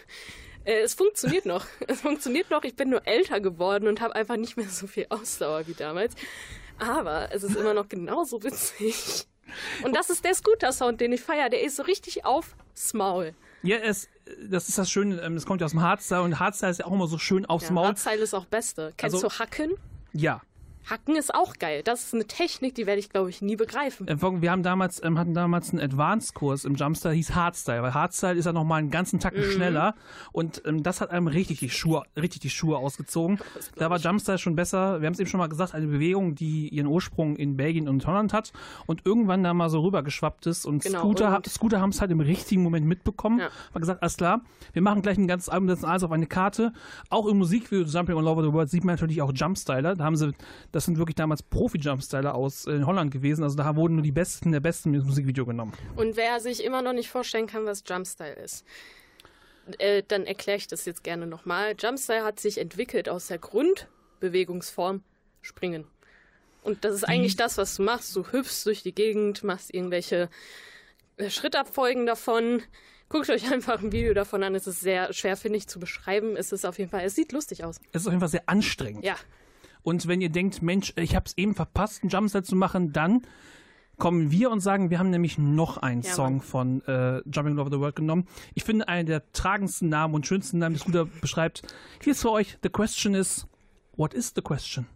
[0.65, 1.67] Äh, es funktioniert noch.
[1.89, 2.65] Es funktioniert noch.
[2.65, 6.15] Ich bin nur älter geworden und habe einfach nicht mehr so viel Ausdauer wie damals.
[6.79, 9.27] Aber es ist immer noch genauso witzig.
[9.85, 11.51] Und das ist der Scooter-Sound, den ich feiere.
[11.51, 13.35] Der ist so richtig aufs Maul.
[13.62, 14.09] Ja, es,
[14.49, 16.87] das ist das Schöne, ähm, das kommt ja aus dem Hardstyle und Hardstyle ist ja
[16.87, 17.87] auch immer so schön aufs Ja, Maul.
[17.89, 18.93] Hardstyle ist auch Beste.
[18.97, 19.75] Kennst Also- du Hacken?
[20.12, 20.43] Ja.
[20.89, 21.82] Hacken ist auch geil.
[21.85, 24.07] Das ist eine Technik, die werde ich, glaube ich, nie begreifen.
[24.07, 28.35] Äh, Wir haben damals, ähm, hatten damals einen Advanced-Kurs im Jumpstyle, hieß Hardstyle, weil Hardstyle
[28.35, 29.51] ist ja nochmal einen ganzen Tacken Mhm.
[29.53, 29.95] schneller
[30.32, 33.39] und ähm, das hat einem richtig die Schuhe, richtig die Schuhe ausgezogen.
[33.76, 35.01] Da war Jumpstyle schon besser.
[35.01, 38.07] Wir haben es eben schon mal gesagt, eine Bewegung, die ihren Ursprung in Belgien und
[38.07, 38.53] Holland hat
[38.87, 42.11] und irgendwann da mal so rübergeschwappt ist und Genau, Scooter, und- Scooter haben es halt
[42.11, 43.39] im richtigen Moment mitbekommen.
[43.41, 43.49] Ja.
[43.72, 44.43] War gesagt, alles klar,
[44.74, 46.72] wir machen gleich ein ganzes Album, setzen alles auf eine Karte.
[47.09, 49.95] Auch im Musikvideo Jumping All Over the World sieht man natürlich auch Jumpstyler.
[49.97, 50.32] Da haben sie,
[50.75, 53.45] das sind wirklich damals Profi-Jumpstyler aus äh, Holland gewesen.
[53.45, 55.72] Also da wurden nur die Besten der Besten ins Musikvideo genommen.
[55.95, 58.64] Und wer sich immer noch nicht vorstellen kann, was Jumpstyle ist,
[59.79, 61.77] äh, dann erkläre ich das jetzt gerne nochmal.
[61.79, 65.03] Jumpstyle hat sich entwickelt aus der Grundbewegungsform
[65.43, 65.87] Springen.
[66.62, 68.16] Und das ist eigentlich das, was du machst.
[68.16, 70.29] Du hüpfst durch die Gegend, machst irgendwelche
[71.18, 72.62] äh, Schrittabfolgen davon.
[73.09, 74.57] Guckt euch einfach ein Video davon an.
[74.57, 76.37] Es ist sehr schwer, finde ich, zu beschreiben.
[76.37, 77.81] Es ist auf jeden Fall, es sieht lustig aus.
[77.93, 79.05] Es ist auf jeden Fall sehr anstrengend.
[79.05, 79.14] Ja,
[79.85, 83.22] Und wenn ihr denkt, Mensch, ich habe es eben verpasst, einen Jumpstyle zu machen, dann
[83.99, 86.41] kommen wir und sagen, wir haben nämlich noch einen Ja, Song Mann.
[86.41, 88.26] von äh, Jumping All Over the World genommen.
[88.55, 91.62] Ich finde, einen der tragendsten Namen und schönsten Namen, die Scooter beschreibt.
[92.03, 93.47] Hier ist für euch, the question is,
[93.97, 94.87] what is the question?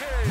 [0.00, 0.29] Cage.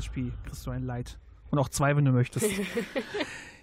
[0.00, 1.18] HP, kriegst du ein Light.
[1.50, 2.46] Und auch zwei, wenn du möchtest.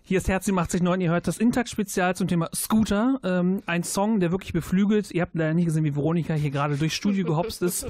[0.07, 3.19] Hier ist Herz 89, ihr hört das Intakt-Spezial zum Thema Scooter.
[3.23, 5.09] Ähm, ein Song, der wirklich beflügelt.
[5.09, 7.87] Ihr habt leider nicht gesehen, wie Veronika hier gerade durchs Studio gehopst ist.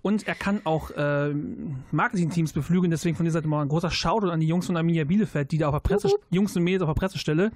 [0.00, 2.90] Und er kann auch ähm, Marketing-Teams beflügeln.
[2.90, 5.58] Deswegen von dieser Seite mal ein großer Shoutout an die Jungs von Arminia Bielefeld, die
[5.58, 7.50] da auf der Presse, Jungs und Mädels auf der Pressestelle,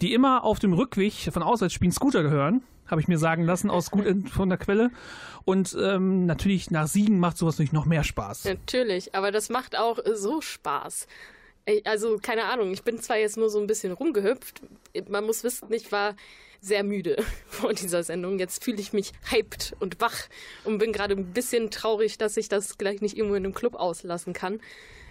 [0.00, 2.62] die immer auf dem Rückweg von Auswärtsspielen Scooter gehören.
[2.86, 4.92] Habe ich mir sagen lassen, aus gut von der Quelle.
[5.44, 8.44] Und ähm, natürlich nach Siegen macht sowas natürlich noch mehr Spaß.
[8.44, 11.08] Natürlich, aber das macht auch äh, so Spaß.
[11.84, 14.62] Also, keine Ahnung, ich bin zwar jetzt nur so ein bisschen rumgehüpft.
[15.08, 16.16] Man muss wissen, ich war
[16.60, 18.38] sehr müde vor dieser Sendung.
[18.38, 20.28] Jetzt fühle ich mich hyped und wach
[20.64, 23.74] und bin gerade ein bisschen traurig, dass ich das gleich nicht irgendwo in einem Club
[23.74, 24.60] auslassen kann.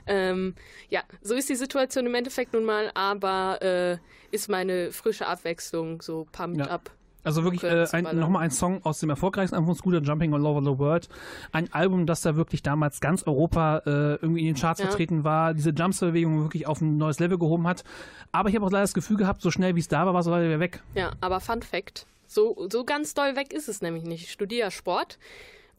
[0.08, 0.56] Ähm,
[0.90, 3.98] ja, so ist die Situation im Endeffekt nun mal, aber äh,
[4.36, 6.68] ist meine frische Abwechslung so pumped Ja.
[6.72, 6.92] up.
[7.24, 10.46] Also wirklich äh, ein, nochmal ein Song aus dem erfolgreichsten Album von Scooter, Jumping All
[10.46, 11.08] Over the World.
[11.52, 14.88] Ein Album, das da wirklich damals ganz Europa äh, irgendwie in den Charts Ja.
[14.88, 17.84] vertreten war, diese Jumpster-Bewegung wirklich auf ein neues Level gehoben hat.
[18.32, 20.22] Aber ich habe auch leider das Gefühl gehabt, so schnell wie es da war, war
[20.22, 20.82] es leider wieder weg.
[20.96, 24.24] Ja, aber Fun Fact: so, so ganz doll weg ist es nämlich nicht.
[24.24, 25.20] Ich studiere ja Sport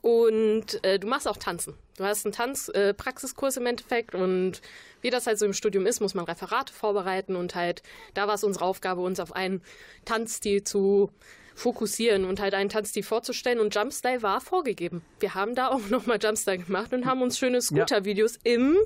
[0.03, 1.75] und äh, du machst auch Tanzen.
[1.97, 4.61] Du hast einen Tanzpraxiskurs äh, im Endeffekt und
[5.01, 7.83] wie das halt so im Studium ist, muss man Referate vorbereiten und halt,
[8.15, 9.63] da war es unsere Aufgabe, uns auf einen
[10.05, 11.11] Tanzstil zu
[11.55, 15.03] fokussieren und halt einen Tanzstil vorzustellen und Jumpstyle war vorgegeben.
[15.21, 18.77] Wir haben da auch nochmal Jumpstyle gemacht und haben uns schöne Scooter-Videos im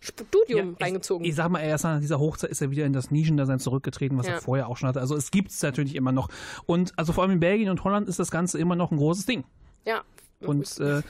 [0.00, 1.26] Studium ich, reingezogen.
[1.26, 4.26] ich sag mal, erst nach dieser Hochzeit ist er wieder in das Nischendasein zurückgetreten, was
[4.26, 4.34] Ja.
[4.34, 5.00] er vorher auch schon hatte.
[5.00, 6.28] Also es gibt es natürlich immer noch.
[6.66, 9.26] Und also vor allem in Belgien und Holland ist das Ganze immer noch ein großes
[9.26, 9.44] Ding.
[9.84, 10.02] ja.
[10.48, 11.02] Und äh,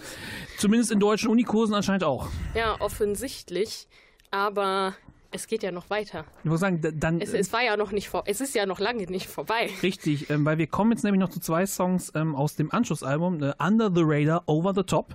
[0.59, 2.29] zumindest in deutschen Unikursen anscheinend auch.
[2.55, 3.87] Ja, offensichtlich.
[4.31, 4.95] Aber
[5.31, 6.25] es geht ja noch weiter.
[6.43, 8.25] Ich muss sagen, da- dann Es, es war ja noch nicht vor.
[8.27, 9.69] Es ist ja noch lange nicht vorbei.
[9.83, 13.43] Richtig, ähm, weil wir kommen jetzt nämlich noch zu zwei Songs ähm, aus dem Anschlussalbum,
[13.43, 15.15] äh, Under the Radar, Over the Top.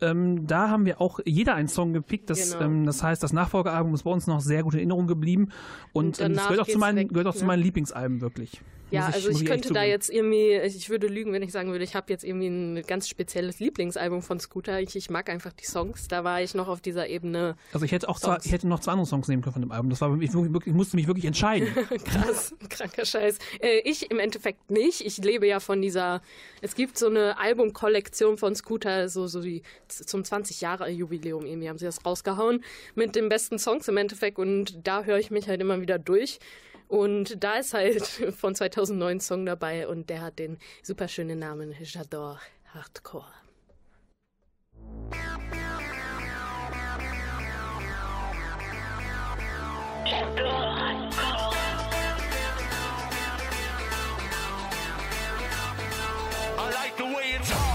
[0.00, 2.30] Ähm, da haben wir auch jeder einen Song gepickt.
[2.30, 2.64] Das, Genau.
[2.66, 5.50] ähm, das heißt, das Nachfolgealbum ist bei uns noch sehr gut in Erinnerung geblieben.
[5.92, 7.46] Und, Und ähm, das gehört auch, zu meinen, weg, gehört auch zu ne?
[7.48, 8.60] meinen Lieblingsalben, wirklich.
[8.90, 11.84] Ja, Muss also ich könnte da jetzt irgendwie, ich würde lügen, wenn ich sagen würde,
[11.84, 14.80] ich habe jetzt irgendwie ein ganz spezielles Lieblingsalbum von Scooter.
[14.80, 16.08] Ich, ich mag einfach die Songs.
[16.08, 18.46] Da war ich noch auf dieser Ebene Also ich hätte auch zwei, Songs.
[18.46, 19.90] ich hätte noch zwei andere Songs nehmen können von dem Album.
[19.90, 21.68] Das war ich, wirklich, ich musste mich wirklich entscheiden.
[22.04, 23.38] krass, kranker Scheiß.
[23.60, 25.02] Äh, ich im Endeffekt nicht.
[25.02, 26.22] Ich lebe ja von dieser,
[26.62, 31.68] es gibt so eine Albumkollektion von Scooter, so, so die zum 20 Jahre Jubiläum irgendwie
[31.68, 32.64] haben sie das rausgehauen
[32.94, 36.38] mit den besten Songs im Endeffekt und da höre ich mich halt immer wieder durch.
[36.88, 38.02] Und da ist halt
[38.36, 42.38] von 2009 ein Song dabei und der hat den super schönen Namen J'adore
[42.74, 43.26] Hardcore.
[56.60, 57.67] I like the way it's hard.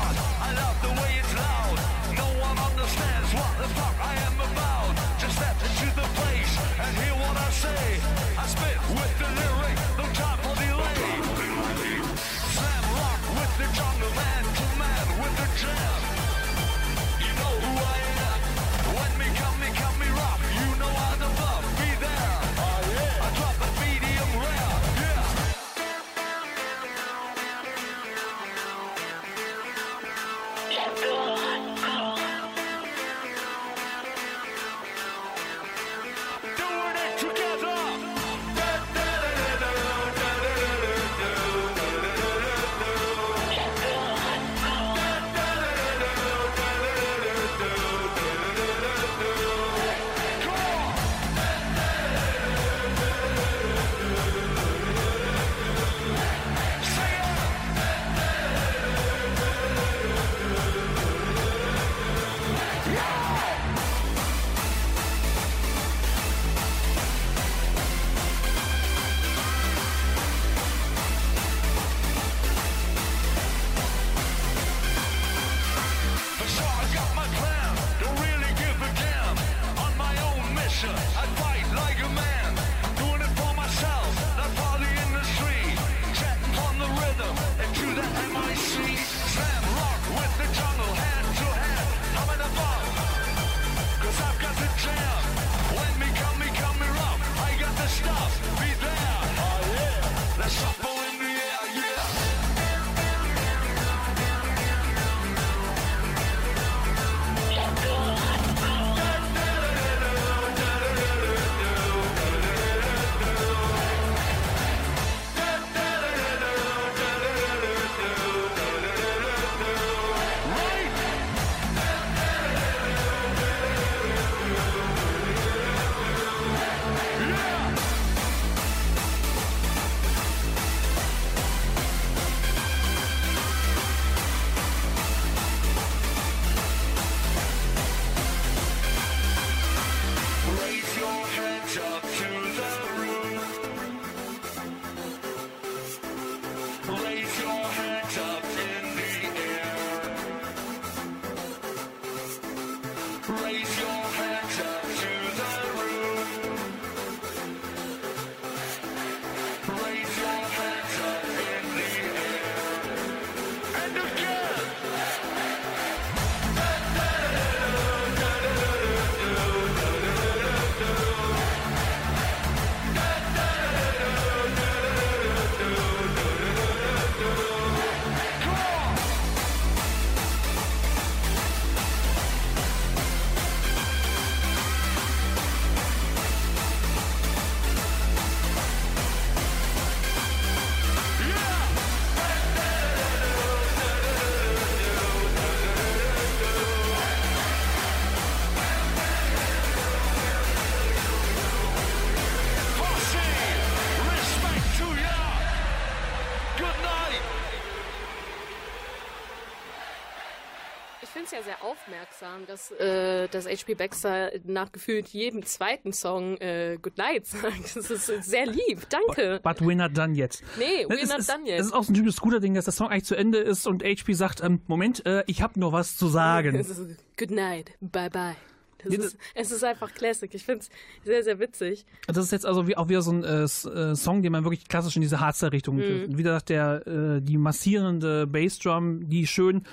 [211.34, 213.76] Ja sehr aufmerksam, dass, äh, dass H.P.
[213.76, 217.76] Baxter nach gefühlt jedem zweiten Song äh, Good Night sagt.
[217.76, 218.88] Das ist sehr lieb.
[218.90, 219.40] Danke.
[219.44, 220.42] But we're not done yet.
[220.58, 221.60] Nee, we're ist, not done yet.
[221.60, 223.84] Das ist auch so ein typisches Scooter-Ding, dass der Song eigentlich zu Ende ist und
[223.84, 226.56] HP sagt, ähm, Moment, äh, ich habe noch was zu sagen.
[226.56, 226.80] Es ist
[227.18, 227.72] Good Night.
[227.82, 228.36] Bye bye.
[228.84, 230.34] Das Ja, ist, es ist einfach Classic.
[230.34, 230.70] Ich finde es
[231.06, 231.86] sehr, sehr witzig.
[232.08, 234.68] Das ist jetzt also wie, auch wieder so ein äh, äh, Song, den man wirklich
[234.68, 236.18] klassisch in diese Hardstyle-Richtung mhm.
[236.18, 239.66] Wie gesagt, der, äh, die massierende Bassdrum, die schön,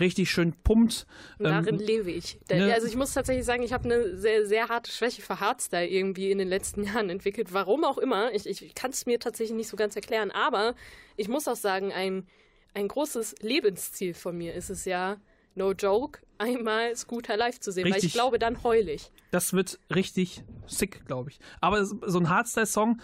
[0.00, 1.06] richtig schön pumpt.
[1.38, 2.38] Darin Ähm, lebe ich.
[2.50, 5.86] Ne- Also ich muss tatsächlich sagen, ich habe eine sehr, sehr harte Schwäche für Hardstyle
[5.86, 7.52] irgendwie in den letzten Jahren entwickelt.
[7.52, 8.32] Warum auch immer.
[8.34, 10.30] Ich, ich kann es mir tatsächlich nicht so ganz erklären.
[10.30, 10.74] Aber
[11.16, 12.26] ich muss auch sagen, ein,
[12.74, 15.18] ein großes Lebensziel von mir ist es ja,
[15.54, 17.84] no joke, einmal Scooter live zu sehen.
[17.84, 18.08] Weil Richtig.
[18.08, 19.10] ich glaube, dann heul ich.
[19.30, 21.38] Das wird richtig sick, glaube ich.
[21.60, 23.00] Aber so ein Hardstyle-Song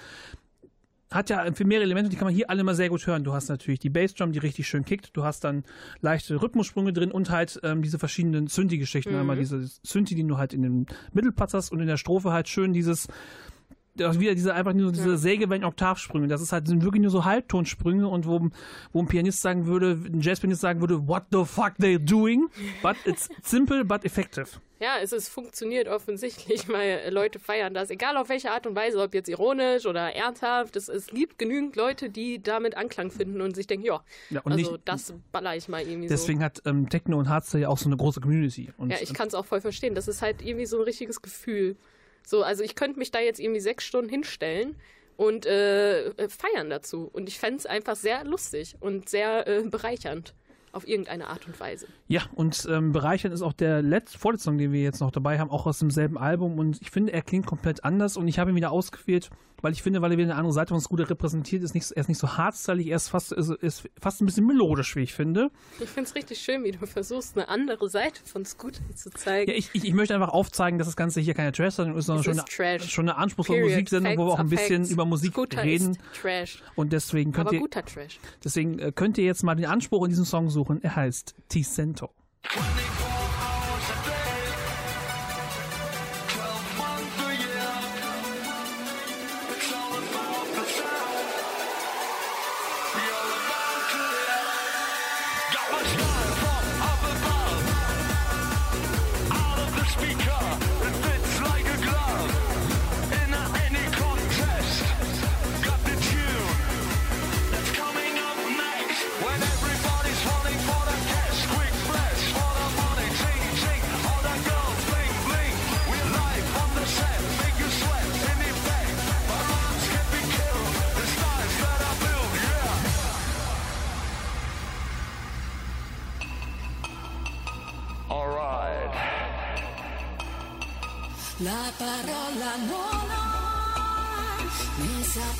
[1.11, 3.23] hat ja mehrere Elemente, die kann man hier alle mal sehr gut hören.
[3.23, 5.17] Du hast natürlich die Bassdrum, die richtig schön kickt.
[5.17, 5.65] Du hast dann
[6.01, 9.15] leichte Rhythmussprünge drin und halt ähm, diese verschiedenen Synthi-Geschichten.
[9.15, 12.49] Einmal diese Synthi, die du halt in dem Mittelplatz hast und in der Strophe halt
[12.49, 13.09] schön dieses
[13.99, 16.29] wieder diese einfach nur diese Sägewellen-Oktavsprünge.
[16.29, 18.51] Das ist halt sind wirklich nur so Halbtonsprünge und wo,
[18.93, 22.49] wo ein Pianist sagen würde, ein Jazzpianist sagen würde, what the fuck they doing?
[22.83, 24.61] But it's simple but effective.
[24.79, 29.01] Ja, es, es funktioniert offensichtlich, weil Leute feiern das, egal auf welche Art und Weise,
[29.01, 30.77] ob jetzt ironisch oder ernsthaft.
[30.77, 34.57] Es, es gibt genügend Leute, die damit Anklang finden und sich denken, ja, Ja, also
[34.57, 37.87] nicht- das baller ich mal irgendwie Deswegen hat ähm, Techno und Hardstyle ja auch so
[37.87, 38.71] eine große Community.
[38.77, 38.97] Und, so.
[38.97, 39.95] Ja, ich kann es auch voll verstehen.
[39.95, 41.77] Das ist halt irgendwie so ein richtiges Gefühl.
[42.27, 44.77] So, also ich könnte mich da jetzt irgendwie sechs Stunden hinstellen
[45.17, 47.09] und äh, feiern dazu.
[47.13, 50.35] Und ich fände es einfach sehr lustig und sehr äh, bereichernd.
[50.73, 51.87] Auf irgendeine Art und Weise.
[52.09, 55.51] Ja, und ähm, bereichernd ist auch der letzte, Song, den wir jetzt noch dabei haben,
[55.51, 56.59] auch aus demselben Album.
[56.59, 58.17] Und ich finde, er klingt komplett anders.
[58.17, 59.31] Und ich habe ihn wieder ausgewählt,
[59.63, 62.01] weil ich finde, weil er wieder eine andere Seite von Scooter repräsentiert, ist nicht, er
[62.01, 65.15] ist nicht so hardstylig, er ist fast, ist, ist fast ein bisschen melodisch, wie ich
[65.15, 65.51] finde.
[65.81, 69.51] Ich finde es richtig schön, wie du versuchst, eine andere Seite von Scooter zu zeigen.
[69.51, 72.23] Ja, ich, ich, ich möchte einfach aufzeigen, dass das Ganze hier keine Trash-Sendung ist, sondern
[72.23, 73.77] schon ist eine, schon eine anspruchsvolle Period.
[73.77, 74.93] Musiksendung, wo wir auch ein Facts bisschen facts.
[74.93, 75.99] über Musik Scooter reden.
[76.21, 76.63] Trash.
[76.75, 78.21] Und deswegen könnt Aber ihr, guter Trash.
[78.45, 80.83] deswegen äh, könnt ihr jetzt mal den Anspruch in diesem Song suchen.
[80.83, 81.96] Er heißt T-Cento.
[82.55, 82.96] When they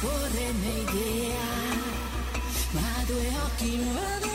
[0.01, 1.49] vorrei un'idea,
[2.73, 4.26] ma due occhi nuovi.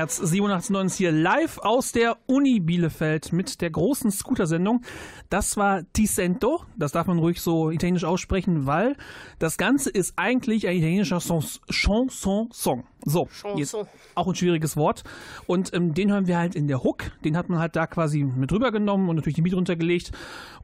[0.00, 4.80] Herz 87.9 hier live aus der Uni Bielefeld mit der großen Scooter-Sendung.
[5.30, 8.96] Das war Ticento, das darf man ruhig so italienisch aussprechen, weil
[9.38, 12.84] das Ganze ist eigentlich ein italienischer Son- Chanson-Song.
[13.06, 13.86] So, jetzt Chanson.
[14.14, 15.04] auch ein schwieriges Wort.
[15.46, 17.12] Und ähm, den hören wir halt in der Hook.
[17.24, 20.10] Den hat man halt da quasi mit rübergenommen und natürlich die Beat runtergelegt.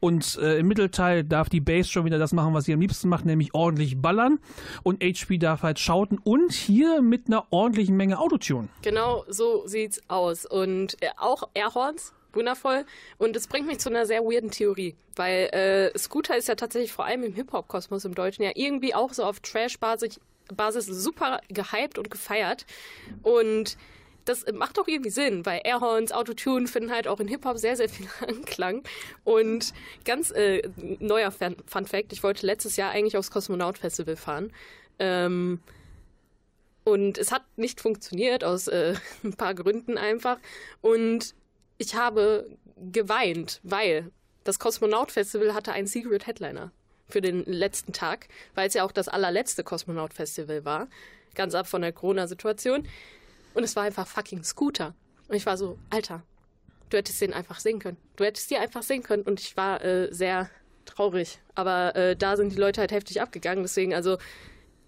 [0.01, 3.09] Und äh, im Mittelteil darf die Bass schon wieder das machen, was sie am liebsten
[3.09, 4.39] macht, nämlich ordentlich ballern.
[4.83, 8.69] Und HP darf halt schauten und hier mit einer ordentlichen Menge Autotune.
[8.83, 10.45] Genau so sieht's aus.
[10.45, 12.85] Und äh, auch Airhorns, wundervoll.
[13.19, 16.93] Und es bringt mich zu einer sehr weirden Theorie, weil äh, Scooter ist ja tatsächlich
[16.93, 20.21] vor allem im Hip-Hop-Kosmos im Deutschen ja irgendwie auch so auf Trash-Basis
[20.55, 22.67] Basis super gehypt und gefeiert.
[23.23, 23.77] Und
[24.25, 27.89] das macht doch irgendwie Sinn, weil Airhorns, Autotune finden halt auch in Hip-Hop sehr, sehr
[27.89, 28.83] viel Anklang.
[29.25, 29.73] Und
[30.05, 30.63] ganz äh,
[30.99, 34.53] neuer Fun, Fun Fact, ich wollte letztes Jahr eigentlich aufs Kosmonaut Festival fahren.
[34.99, 35.61] Ähm,
[36.85, 40.39] und es hat nicht funktioniert aus äh, ein paar Gründen einfach.
[40.81, 41.35] Und
[41.79, 44.11] ich habe geweint, weil
[44.45, 46.71] das Kosmonaut Festival hatte einen Secret Headliner
[47.09, 50.89] für den letzten Tag, weil es ja auch das allerletzte Kosmonaut Festival war.
[51.35, 52.87] Ganz ab von der Corona-Situation.
[53.55, 54.95] Und es war einfach fucking Scooter.
[55.29, 56.23] Und ich war so, Alter,
[56.91, 57.97] du hättest den einfach sehen können.
[58.17, 59.23] Du hättest die einfach sehen können.
[59.23, 60.51] Und ich war äh, sehr
[60.85, 61.39] traurig.
[61.55, 63.63] Aber äh, da sind die Leute halt heftig abgegangen.
[63.63, 64.19] Deswegen, also,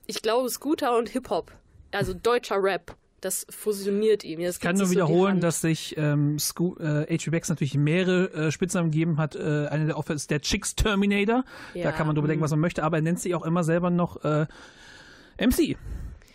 [0.06, 1.52] ich glaube, Scooter und Hip-Hop,
[1.92, 4.40] also deutscher Rap, das fusioniert ihm.
[4.40, 5.42] Das Ich kann nur so wiederholen, Hand.
[5.42, 7.30] dass sich ähm, Sco äh, H.P.
[7.30, 9.34] Becks natürlich mehrere äh, Spitznamen gegeben hat.
[9.36, 11.44] Äh, eine der Opfer ist der Chicks Terminator.
[11.74, 13.64] Da Ja, kann man drüber denken, was man möchte, aber er nennt sich auch immer
[13.64, 14.46] selber noch äh,
[15.38, 15.76] MC.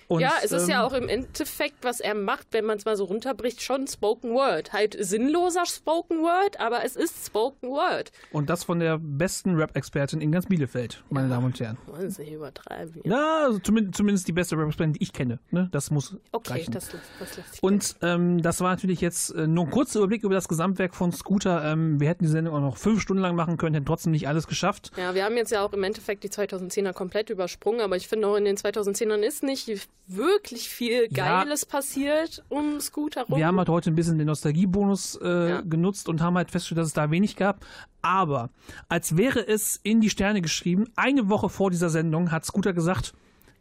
[0.07, 2.85] Und, ja, es ist ja ähm, auch im Endeffekt, was er macht, wenn man es
[2.85, 4.73] mal so runterbricht, schon Spoken Word.
[4.73, 8.11] Halt sinnloser Spoken Word, aber es ist Spoken Word.
[8.31, 11.77] Und das von der besten Rap-Expertin in ganz Bielefeld, meine Damen und Herren.
[11.87, 12.93] Wollen Sie nicht übertreiben.
[12.93, 13.11] hier.
[13.11, 15.39] Ja, also zumindest, zumindest die beste Rap-Expertin, die ich kenne.
[15.51, 15.69] Ne?
[15.71, 16.71] Das muss okay, reichen.
[16.71, 17.63] das, das lasse ich.
[17.63, 21.11] Und ähm, das war natürlich jetzt äh, nur ein kurzer Überblick über das Gesamtwerk von
[21.11, 21.63] Scooter.
[21.63, 24.27] Ähm, wir hätten die Sendung auch noch fünf Stunden lang machen können, hätten trotzdem nicht
[24.27, 24.91] alles geschafft.
[24.97, 28.27] Ja, wir haben jetzt ja auch im Endeffekt die 2010er komplett übersprungen, aber ich finde
[28.27, 31.41] auch in den 2010ern ist nicht wirklich viel Ja.
[31.43, 33.37] Geiles passiert um Scooter rum.
[33.37, 35.61] Wir haben halt heute ein bisschen den Nostalgiebonus äh, Ja.
[35.61, 37.65] genutzt und haben halt festgestellt, dass es da wenig gab.
[38.01, 38.49] Aber
[38.89, 43.13] als wäre es in die Sterne geschrieben, eine Woche vor dieser Sendung hat Scooter gesagt,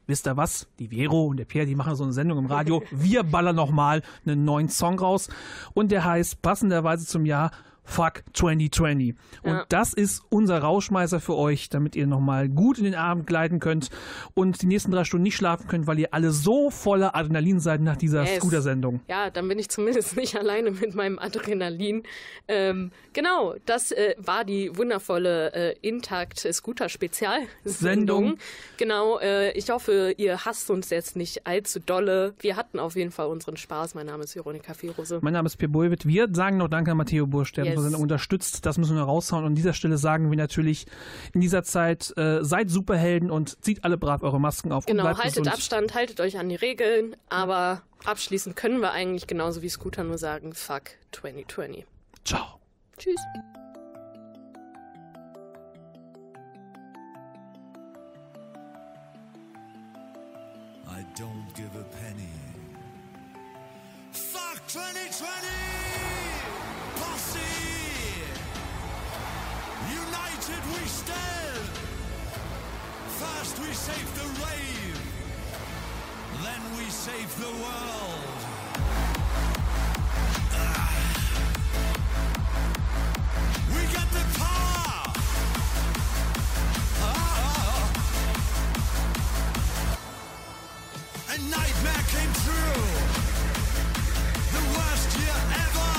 [0.09, 2.83] wisst ihr was, die Vero und der Pierre, die machen so eine Sendung im Radio,
[2.91, 5.29] wir ballern nochmal einen neuen Song raus
[5.75, 7.53] und der heißt passenderweise zum Jahr
[7.85, 9.15] Fuck 2020.
[9.43, 9.65] Und Ja.
[9.69, 13.91] das ist unser Rauschmeißer für euch, damit ihr nochmal gut in den Abend gleiten könnt
[14.35, 17.81] und die nächsten drei Stunden nicht schlafen könnt, weil ihr alle so voller Adrenalin seid
[17.81, 18.37] nach dieser Yes.
[18.37, 19.01] Scooter-Sendung.
[19.09, 22.05] Ja, dann bin ich zumindest nicht alleine mit meinem Adrenalin.
[22.49, 27.49] Ähm, genau, das äh, war die wundervolle äh, Intakt Scooter Spezialsendung.
[27.65, 28.39] Sendung.
[28.79, 32.35] Genau, äh, ich hoffe, ihr hasst uns jetzt nicht allzu dolle.
[32.41, 33.95] Wir hatten auf jeden Fall unseren Spaß.
[33.95, 35.19] Mein Name ist Veronika Fierose.
[35.23, 36.07] Mein Name ist Pierre Bulwitt.
[36.07, 37.95] Wir sagen noch Danke an Matteo Bursch, der Yes.
[37.95, 38.67] unterstützt.
[38.67, 39.45] Das müssen wir raushauen.
[39.45, 40.87] Und an dieser Stelle sagen wir natürlich
[41.33, 44.87] in dieser Zeit, äh, seid Superhelden und zieht alle brav eure Masken auf.
[44.87, 45.55] Genau, und bleibt haltet gesund.
[45.55, 50.19] Abstand, haltet euch an die Regeln, aber abschließend können wir eigentlich genauso wie Scooter nur
[50.19, 51.87] sagen, fuck 2020.
[52.25, 52.61] Ciao.
[52.99, 53.21] Tschüss.
[60.87, 62.29] I don't give a penny.
[64.13, 66.02] Fuck 2020!
[70.83, 71.69] We stand!
[73.21, 75.01] First we save the rave,
[76.43, 78.41] then we save the world.
[83.75, 85.13] We got the power!
[91.29, 92.83] A nightmare came true.
[94.55, 95.95] The worst year ever.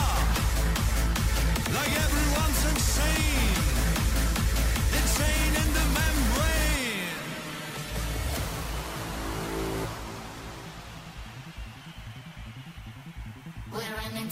[1.74, 2.66] Like everyone's.
[2.66, 3.63] Insane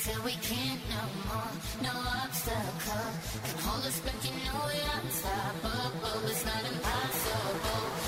[0.03, 1.51] till we can't no more.
[1.83, 1.93] No
[2.23, 3.05] obstacle
[3.45, 4.17] can hold us back.
[4.25, 6.25] You know we're unstoppable.
[6.25, 8.00] It's not impossible.